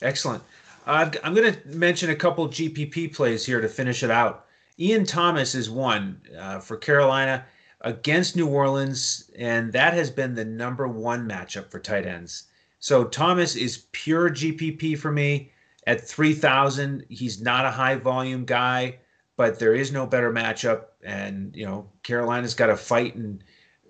Excellent. 0.00 0.42
Uh, 0.86 1.10
I'm 1.22 1.34
going 1.34 1.52
to 1.52 1.68
mention 1.68 2.10
a 2.10 2.16
couple 2.16 2.48
GPP 2.48 3.14
plays 3.14 3.46
here 3.46 3.60
to 3.60 3.68
finish 3.68 4.02
it 4.02 4.10
out. 4.10 4.46
Ian 4.80 5.04
Thomas 5.04 5.54
is 5.54 5.70
one 5.70 6.20
uh, 6.36 6.58
for 6.58 6.76
Carolina 6.76 7.44
against 7.82 8.34
New 8.34 8.48
Orleans, 8.48 9.30
and 9.38 9.72
that 9.72 9.94
has 9.94 10.10
been 10.10 10.34
the 10.34 10.44
number 10.44 10.88
one 10.88 11.28
matchup 11.28 11.70
for 11.70 11.78
tight 11.78 12.06
ends. 12.06 12.44
So 12.80 13.04
Thomas 13.04 13.54
is 13.54 13.86
pure 13.92 14.28
GPP 14.28 14.98
for 14.98 15.12
me 15.12 15.52
at 15.86 16.00
3,000. 16.00 17.04
He's 17.08 17.40
not 17.40 17.64
a 17.64 17.70
high 17.70 17.94
volume 17.94 18.44
guy 18.44 18.98
but 19.36 19.58
there 19.58 19.74
is 19.74 19.92
no 19.92 20.06
better 20.06 20.32
matchup. 20.32 20.84
And 21.02 21.54
you 21.56 21.66
know, 21.66 21.88
Carolina's 22.02 22.54
got 22.54 22.66
to 22.66 22.76
fight 22.76 23.14
and 23.14 23.42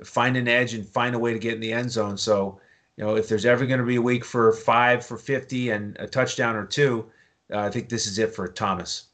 find 0.05 0.37
an 0.37 0.49
edge 0.49 0.75
and 0.75 0.87
find 0.87 1.15
a 1.15 1.19
way 1.19 1.33
to 1.33 1.39
get 1.39 1.55
in 1.55 1.61
the 1.61 1.73
end 1.73 1.91
zone. 1.91 2.17
So, 2.17 2.61
you 2.97 3.05
know, 3.05 3.17
if 3.17 3.29
there's 3.29 3.47
ever 3.47 3.67
going 3.67 3.81
to 3.81 3.87
be 3.87 3.97
a 3.97 4.03
week 4.03 4.25
for 4.25 4.53
five 4.53 5.05
for 5.05 5.17
50 5.17 5.71
and 5.71 5.97
a 5.99 6.07
touchdown 6.07 6.57
or 6.57 6.67
two, 6.67 7.11
uh, 7.53 7.59
I 7.59 7.71
think 7.71 7.89
this 7.89 8.07
is 8.07 8.19
it 8.19 8.35
for 8.35 8.49
Thomas. 8.49 9.09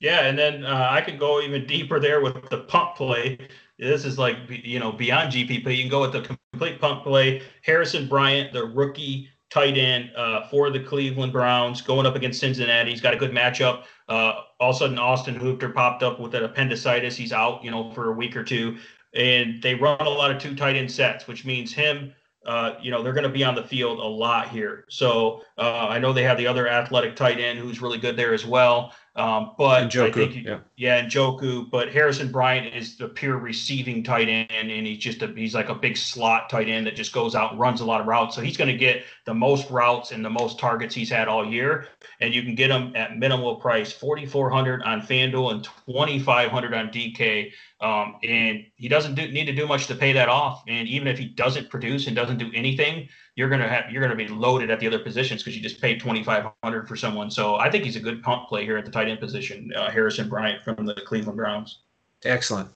Yeah, 0.00 0.26
and 0.26 0.38
then 0.38 0.64
uh, 0.64 0.88
I 0.90 1.00
can 1.00 1.18
go 1.18 1.40
even 1.40 1.66
deeper 1.66 1.98
there 1.98 2.20
with 2.20 2.48
the 2.50 2.58
pump 2.58 2.94
play. 2.94 3.36
This 3.78 4.04
is 4.04 4.18
like 4.18 4.36
you 4.48 4.78
know 4.78 4.92
beyond 4.92 5.32
GPP. 5.32 5.76
You 5.76 5.82
can 5.82 5.90
go 5.90 6.00
with 6.02 6.12
the 6.12 6.36
complete 6.52 6.80
pump 6.80 7.02
play. 7.02 7.42
Harrison 7.62 8.08
Bryant, 8.08 8.52
the 8.52 8.64
rookie 8.64 9.28
tight 9.50 9.76
end 9.76 10.10
uh, 10.16 10.46
for 10.48 10.70
the 10.70 10.80
Cleveland 10.80 11.32
Browns, 11.32 11.80
going 11.80 12.06
up 12.06 12.14
against 12.14 12.38
Cincinnati. 12.38 12.90
He's 12.90 13.00
got 13.00 13.14
a 13.14 13.16
good 13.16 13.32
matchup. 13.32 13.84
Uh, 14.08 14.42
all 14.60 14.70
of 14.70 14.76
a 14.76 14.78
sudden, 14.78 14.98
Austin 14.98 15.34
Hooper 15.34 15.68
popped 15.68 16.02
up 16.02 16.18
with 16.18 16.34
an 16.34 16.44
appendicitis. 16.44 17.16
He's 17.16 17.32
out, 17.32 17.62
you 17.62 17.70
know, 17.70 17.90
for 17.92 18.10
a 18.10 18.12
week 18.12 18.36
or 18.36 18.44
two. 18.44 18.78
And 19.14 19.62
they 19.62 19.74
run 19.74 20.00
a 20.00 20.08
lot 20.08 20.30
of 20.30 20.40
two 20.40 20.54
tight 20.54 20.76
end 20.76 20.90
sets, 20.90 21.26
which 21.26 21.44
means 21.44 21.72
him, 21.72 22.14
uh, 22.46 22.74
you 22.80 22.90
know, 22.90 23.02
they're 23.02 23.12
going 23.12 23.24
to 23.24 23.28
be 23.28 23.44
on 23.44 23.54
the 23.54 23.62
field 23.62 23.98
a 23.98 24.02
lot 24.02 24.48
here. 24.48 24.84
So 24.88 25.42
uh, 25.58 25.86
I 25.88 25.98
know 25.98 26.12
they 26.12 26.22
have 26.22 26.38
the 26.38 26.46
other 26.46 26.68
athletic 26.68 27.16
tight 27.16 27.38
end 27.40 27.58
who's 27.58 27.82
really 27.82 27.98
good 27.98 28.16
there 28.16 28.32
as 28.32 28.46
well. 28.46 28.94
Um, 29.18 29.54
but 29.58 29.88
Njoku, 29.90 30.08
I 30.08 30.12
think, 30.12 30.46
yeah, 30.46 30.60
yeah, 30.76 31.04
Njoku. 31.04 31.68
But 31.68 31.92
Harrison 31.92 32.30
Bryant 32.30 32.72
is 32.72 32.96
the 32.96 33.08
pure 33.08 33.36
receiving 33.36 34.04
tight 34.04 34.28
end, 34.28 34.70
and 34.70 34.86
he's 34.86 34.98
just 34.98 35.22
a 35.22 35.26
he's 35.26 35.56
like 35.56 35.70
a 35.70 35.74
big 35.74 35.96
slot 35.96 36.48
tight 36.48 36.68
end 36.68 36.86
that 36.86 36.94
just 36.94 37.12
goes 37.12 37.34
out 37.34 37.50
and 37.50 37.60
runs 37.60 37.80
a 37.80 37.84
lot 37.84 38.00
of 38.00 38.06
routes. 38.06 38.36
So 38.36 38.42
he's 38.42 38.56
going 38.56 38.70
to 38.70 38.76
get 38.76 39.02
the 39.26 39.34
most 39.34 39.68
routes 39.70 40.12
and 40.12 40.24
the 40.24 40.30
most 40.30 40.60
targets 40.60 40.94
he's 40.94 41.10
had 41.10 41.26
all 41.26 41.44
year. 41.44 41.88
And 42.20 42.32
you 42.32 42.42
can 42.42 42.54
get 42.54 42.70
him 42.70 42.94
at 42.94 43.18
minimal 43.18 43.56
price, 43.56 43.92
forty 43.92 44.24
four 44.24 44.50
hundred 44.50 44.82
on 44.84 45.00
FanDuel 45.00 45.50
and 45.50 45.64
twenty 45.64 46.20
five 46.20 46.52
hundred 46.52 46.72
on 46.72 46.88
DK. 46.90 47.50
Um, 47.80 48.16
and 48.22 48.64
he 48.76 48.88
doesn't 48.88 49.16
do, 49.16 49.30
need 49.30 49.46
to 49.46 49.52
do 49.52 49.66
much 49.66 49.88
to 49.88 49.96
pay 49.96 50.12
that 50.12 50.28
off. 50.28 50.62
And 50.68 50.86
even 50.86 51.08
if 51.08 51.18
he 51.18 51.26
doesn't 51.26 51.70
produce 51.70 52.06
and 52.06 52.14
doesn't 52.14 52.38
do 52.38 52.50
anything, 52.54 53.08
you're 53.38 53.48
gonna 53.48 53.68
have 53.68 53.88
you're 53.92 54.02
gonna 54.02 54.16
be 54.16 54.26
loaded 54.26 54.68
at 54.68 54.80
the 54.80 54.86
other 54.88 54.98
positions 54.98 55.44
because 55.44 55.56
you 55.56 55.62
just 55.62 55.80
paid 55.80 56.00
2500 56.00 56.88
for 56.88 56.96
someone. 56.96 57.30
So 57.30 57.54
I 57.54 57.70
think 57.70 57.84
he's 57.84 57.94
a 57.94 58.00
good 58.00 58.20
pump 58.20 58.48
play 58.48 58.64
here 58.64 58.76
at 58.76 58.84
the 58.84 58.90
tight 58.90 59.06
end 59.06 59.20
position, 59.20 59.72
uh, 59.76 59.92
Harrison 59.92 60.28
Bryant 60.28 60.60
from 60.64 60.84
the 60.84 60.94
Cleveland 61.06 61.36
Browns. 61.36 61.78
Excellent. 62.24 62.68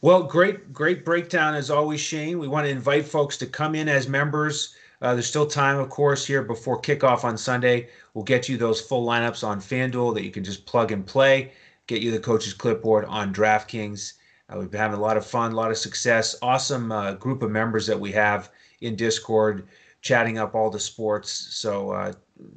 Well, 0.00 0.22
great 0.22 0.72
great 0.72 1.04
breakdown 1.04 1.54
as 1.54 1.70
always, 1.70 2.00
Shane. 2.00 2.38
We 2.38 2.48
want 2.48 2.64
to 2.64 2.70
invite 2.70 3.04
folks 3.04 3.36
to 3.36 3.46
come 3.46 3.74
in 3.74 3.86
as 3.86 4.08
members. 4.08 4.74
Uh, 5.02 5.12
there's 5.12 5.26
still 5.26 5.46
time, 5.46 5.78
of 5.78 5.90
course, 5.90 6.26
here 6.26 6.42
before 6.42 6.80
kickoff 6.80 7.22
on 7.22 7.36
Sunday. 7.36 7.90
We'll 8.14 8.24
get 8.24 8.48
you 8.48 8.56
those 8.56 8.80
full 8.80 9.06
lineups 9.06 9.46
on 9.46 9.60
FanDuel 9.60 10.14
that 10.14 10.24
you 10.24 10.30
can 10.30 10.42
just 10.42 10.64
plug 10.64 10.90
and 10.90 11.04
play. 11.06 11.52
Get 11.86 12.00
you 12.00 12.12
the 12.12 12.18
coach's 12.18 12.54
clipboard 12.54 13.04
on 13.04 13.34
DraftKings. 13.34 14.14
Uh, 14.48 14.56
we've 14.58 14.70
been 14.70 14.80
having 14.80 14.98
a 14.98 15.02
lot 15.02 15.18
of 15.18 15.26
fun, 15.26 15.52
a 15.52 15.54
lot 15.54 15.70
of 15.70 15.76
success. 15.76 16.34
Awesome 16.40 16.90
uh, 16.92 17.12
group 17.12 17.42
of 17.42 17.50
members 17.50 17.86
that 17.86 18.00
we 18.00 18.10
have 18.12 18.50
in 18.80 18.96
Discord 18.96 19.68
chatting 20.00 20.38
up 20.38 20.54
all 20.54 20.70
the 20.70 20.80
sports. 20.80 21.30
So 21.30 21.90
uh, 21.90 22.12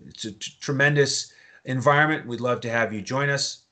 it's 0.08 0.26
a 0.26 0.32
t- 0.32 0.54
tremendous 0.60 1.34
environment. 1.66 2.28
We'd 2.28 2.42
love 2.42 2.62
to 2.62 2.70
have 2.70 2.94
you 2.94 3.02
join 3.02 3.30
us. 3.30 3.64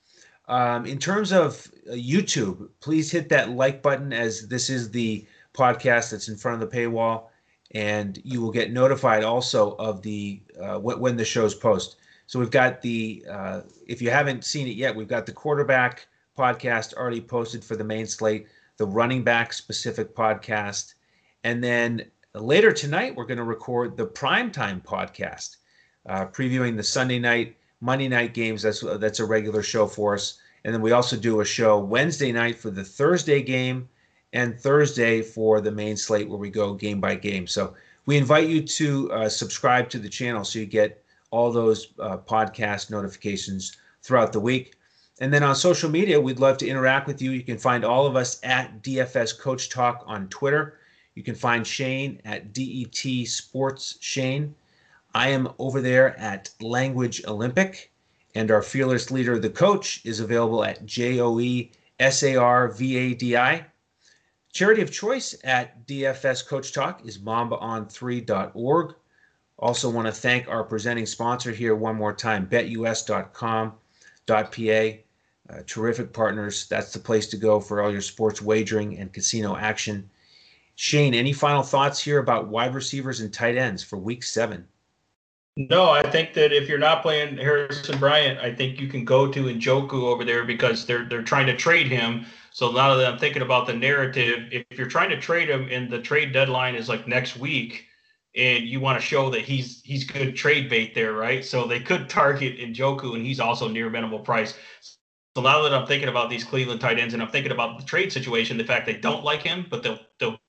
Um, 0.47 0.86
in 0.86 0.97
terms 0.97 1.32
of 1.32 1.71
uh, 1.88 1.93
YouTube, 1.93 2.69
please 2.79 3.12
hit 3.12 3.29
that 3.29 3.51
like 3.51 3.84
button 3.84 4.12
as 4.12 4.47
this 4.47 4.69
is 4.69 4.89
the 4.89 5.25
podcast 5.53 6.12
that's 6.12 6.27
in 6.27 6.38
front 6.38 6.62
of 6.62 6.69
the 6.69 6.75
paywall, 6.75 7.25
and 7.71 8.19
you 8.23 8.41
will 8.41 8.51
get 8.51 8.71
notified 8.71 9.23
also 9.23 9.75
of 9.75 10.01
the 10.01 10.41
uh, 10.60 10.79
when 10.79 11.15
the 11.15 11.25
shows 11.25 11.53
post. 11.53 11.97
So 12.25 12.39
we've 12.39 12.51
got 12.51 12.82
the 12.82 13.23
uh, 13.29 13.62
if 13.88 14.01
you 14.01 14.10
haven't 14.10 14.43
seen 14.43 14.67
it 14.67 14.75
yet, 14.75 14.95
we've 14.95 15.08
got 15.08 15.25
the 15.25 15.32
quarterback 15.32 16.08
podcast 16.38 16.95
already 16.95 17.21
posted 17.21 17.63
for 17.63 17.75
the 17.75 17.84
main 17.84 18.08
slate, 18.08 18.47
the 18.77 18.86
running 18.88 19.23
back 19.23 19.53
specific 19.53 20.15
podcast, 20.15 20.95
and 21.43 21.63
then 21.63 22.10
Later 22.36 22.72
tonight, 22.72 23.15
we're 23.15 23.26
going 23.26 23.39
to 23.39 23.44
record 23.44 23.98
the 23.98 24.06
primetime 24.06 24.84
podcast, 24.84 25.58
uh, 26.08 26.28
previewing 26.28 26.78
the 26.78 26.84
Sunday 26.84 27.18
night, 27.18 27.58
Monday 27.82 28.08
night 28.08 28.36
games. 28.36 28.62
That's 28.62 28.82
that's 29.00 29.20
a 29.20 29.26
regular 29.26 29.63
show 29.63 29.88
for 29.88 30.13
us. 30.13 30.38
And 30.63 30.72
then 30.72 30.84
we 30.84 30.92
also 30.92 31.18
do 31.18 31.42
a 31.42 31.46
show 31.46 31.80
Wednesday 31.80 32.32
night 32.32 32.60
for 32.60 32.70
the 32.70 32.84
Thursday 32.84 33.42
game 33.42 33.89
and 34.32 34.60
Thursday 34.60 35.24
for 35.24 35.60
the 35.60 35.72
main 35.72 35.98
slate 35.98 36.30
where 36.30 36.38
we 36.38 36.52
go 36.52 36.76
game 36.76 37.02
by 37.02 37.15
game. 37.15 37.48
So 37.48 37.74
we 38.06 38.15
invite 38.15 38.48
you 38.48 38.62
to 38.62 39.12
uh, 39.12 39.30
subscribe 39.30 39.89
to 39.89 39.98
the 39.98 40.10
channel 40.10 40.46
so 40.46 40.60
you 40.60 40.68
get 40.68 41.04
all 41.32 41.52
those 41.52 41.94
uh, 41.98 42.18
podcast 42.18 42.92
notifications 42.92 43.76
throughout 44.04 44.34
the 44.34 44.39
week. 44.39 44.76
And 45.20 45.34
then 45.34 45.42
on 45.42 45.56
social 45.56 45.89
media, 45.89 46.22
we'd 46.22 46.39
love 46.39 46.60
to 46.60 46.68
interact 46.68 47.08
with 47.08 47.24
you. 47.24 47.32
You 47.32 47.44
can 47.44 47.58
find 47.58 47.84
all 47.84 48.06
of 48.06 48.15
us 48.15 48.39
at 48.44 48.84
DFS 48.84 49.39
Coach 49.39 49.70
Talk 49.70 50.04
on 50.06 50.28
Twitter. 50.28 50.76
You 51.15 51.24
can 51.24 51.36
find 51.36 51.65
Shane 51.65 52.22
at 52.24 52.54
DET 52.54 53.28
Sports 53.28 53.98
Shane. 54.00 54.56
I 55.13 55.30
am 55.30 55.50
over 55.58 55.82
there 55.82 56.17
at 56.19 56.52
Language 56.62 57.26
Olympic, 57.26 57.91
and 58.36 58.52
our 58.52 58.62
fearless 58.62 59.10
leader, 59.10 59.39
the 59.39 59.50
coach, 59.50 60.06
is 60.06 60.19
available 60.19 60.63
at 60.63 60.86
J 60.86 61.19
O 61.19 61.39
E 61.39 61.72
S 62.00 62.22
A 62.24 62.36
R 62.36 62.67
V 62.67 62.95
A 62.95 63.13
D 63.15 63.36
I. 63.36 63.65
Charity 64.52 64.82
of 64.82 64.91
choice 64.91 65.36
at 65.43 65.88
DFS 65.88 66.45
Coach 66.48 66.74
Talk 66.74 67.06
is 67.06 67.17
mambaon3.org. 67.19 68.95
Also, 69.58 69.89
want 69.89 70.08
to 70.08 70.12
thank 70.12 70.48
our 70.48 70.63
presenting 70.63 71.06
sponsor 71.06 71.52
here 71.52 71.76
one 71.76 71.95
more 71.95 72.13
time, 72.13 72.48
betus.com.pa. 72.48 73.74
Uh, 75.50 75.63
terrific 75.65 76.13
partners. 76.13 76.67
That's 76.67 76.93
the 76.93 77.00
place 77.00 77.28
to 77.28 77.38
go 77.38 77.60
for 77.60 77.82
all 77.82 77.91
your 77.91 78.02
sports 78.02 78.41
wagering 78.41 78.98
and 79.00 79.12
casino 79.12 79.56
action. 79.58 80.10
Shane, 80.82 81.13
any 81.13 81.34
final 81.34 81.62
thoughts 81.62 82.02
here 82.02 82.20
about 82.20 82.48
wide 82.48 82.74
receivers 82.74 83.20
and 83.20 83.34
tight 83.34 83.58
ends 83.58 83.84
for 83.84 83.98
week 83.98 84.24
seven? 84.24 84.65
No, 85.58 85.89
I 85.89 86.10
think 86.10 86.34
that 86.36 86.54
if 86.54 86.70
you're 86.70 86.78
not 86.78 87.02
playing 87.02 87.36
Harrison 87.36 88.00
Bryant, 88.00 88.39
I 88.39 88.56
think 88.56 88.80
you 88.80 88.88
can 88.88 89.04
go 89.04 89.30
to 89.30 89.44
Njoku 89.44 90.04
over 90.04 90.24
there 90.24 90.46
because 90.46 90.86
they're 90.86 91.04
they're 91.04 91.22
trying 91.22 91.48
to 91.48 91.58
trade 91.58 91.88
him. 91.88 92.26
So 92.52 92.72
now 92.72 92.96
that 92.96 93.12
I'm 93.12 93.20
thinking 93.20 93.42
about 93.42 93.68
the 93.68 93.74
narrative, 93.74 94.48
if 94.54 94.63
you're 94.72 94.88
trying 94.88 95.10
to 95.10 95.20
trade 95.20 95.50
him 95.50 95.68
and 95.70 95.92
the 95.92 96.00
trade 96.00 96.32
deadline 96.32 96.76
is 96.76 96.88
like 96.88 97.10
next 97.10 97.36
week, 97.36 97.88
and 98.38 98.63
you 98.63 98.80
want 98.80 98.98
to 98.98 99.06
show 99.06 99.30
that 99.32 99.42
he's 99.42 99.82
he's 99.84 100.06
good 100.06 100.34
trade 100.34 100.70
bait 100.70 100.96
there, 100.96 101.12
right? 101.12 101.44
So 101.44 101.68
they 101.68 101.82
could 101.82 102.08
target 102.08 102.58
Njoku, 102.58 103.15
and 103.15 103.26
he's 103.26 103.42
also 103.42 103.68
near 103.68 103.89
minimal 103.89 104.20
price. 104.20 104.54
So 105.36 105.44
now 105.44 105.62
that 105.62 105.74
I'm 105.74 105.86
thinking 105.86 106.08
about 106.08 106.30
these 106.30 106.46
Cleveland 106.46 106.80
tight 106.80 107.00
ends, 107.00 107.13
and 107.13 107.22
I'm 107.22 107.30
thinking 107.30 107.52
about 107.52 107.78
the 107.78 107.86
trade 107.86 108.13
situation, 108.13 108.58
the 108.58 108.63
fact 108.63 108.86
they 108.86 108.96
don't 108.96 109.26
like 109.26 109.42
him, 109.42 109.65
but 109.70 109.84
they'll 109.84 110.00
they'll 110.20 110.39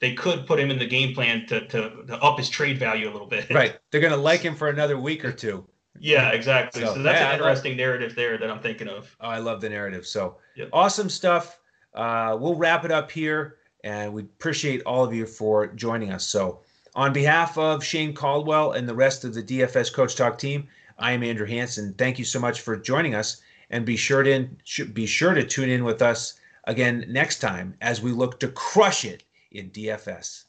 they 0.00 0.14
could 0.14 0.46
put 0.46 0.60
him 0.60 0.70
in 0.70 0.78
the 0.78 0.86
game 0.86 1.14
plan 1.14 1.46
to, 1.46 1.66
to, 1.66 2.04
to 2.06 2.16
up 2.22 2.38
his 2.38 2.48
trade 2.48 2.78
value 2.78 3.10
a 3.10 3.12
little 3.12 3.26
bit. 3.26 3.46
Right. 3.58 3.76
They're 3.90 4.00
going 4.00 4.12
to 4.12 4.20
like 4.20 4.40
him 4.40 4.54
for 4.54 4.68
another 4.68 4.98
week 4.98 5.24
or 5.24 5.32
two. 5.32 5.66
Yeah, 5.98 6.30
exactly. 6.30 6.82
So, 6.82 6.94
so 6.94 7.02
that's 7.02 7.18
yeah, 7.18 7.30
an 7.30 7.34
interesting 7.34 7.72
love, 7.72 7.78
narrative 7.78 8.14
there 8.14 8.38
that 8.38 8.48
I'm 8.48 8.60
thinking 8.60 8.88
of. 8.88 9.14
Oh, 9.20 9.28
I 9.28 9.38
love 9.38 9.60
the 9.60 9.68
narrative. 9.68 10.06
So 10.06 10.36
yep. 10.54 10.68
awesome 10.72 11.08
stuff. 11.08 11.58
Uh, 11.94 12.36
we'll 12.38 12.54
wrap 12.54 12.84
it 12.84 12.92
up 12.92 13.10
here, 13.10 13.56
and 13.82 14.12
we 14.12 14.22
appreciate 14.22 14.82
all 14.82 15.04
of 15.04 15.12
you 15.12 15.26
for 15.26 15.66
joining 15.68 16.12
us. 16.12 16.24
So, 16.24 16.60
on 16.94 17.12
behalf 17.12 17.58
of 17.58 17.82
Shane 17.82 18.12
Caldwell 18.12 18.72
and 18.72 18.88
the 18.88 18.94
rest 18.94 19.24
of 19.24 19.34
the 19.34 19.42
DFS 19.42 19.92
Coach 19.92 20.14
Talk 20.14 20.38
team, 20.38 20.68
I 20.98 21.12
am 21.12 21.24
Andrew 21.24 21.46
Hanson. 21.46 21.94
Thank 21.94 22.18
you 22.18 22.24
so 22.24 22.38
much 22.38 22.60
for 22.60 22.76
joining 22.76 23.14
us, 23.14 23.40
and 23.70 23.84
be 23.84 23.96
sure 23.96 24.22
to 24.22 24.48
be 24.92 25.06
sure 25.06 25.34
to 25.34 25.44
tune 25.44 25.70
in 25.70 25.82
with 25.82 26.02
us 26.02 26.34
again 26.64 27.04
next 27.08 27.38
time 27.40 27.74
as 27.80 28.00
we 28.00 28.12
look 28.12 28.38
to 28.40 28.48
crush 28.48 29.04
it 29.04 29.24
in 29.58 29.70
DFS. 29.70 30.44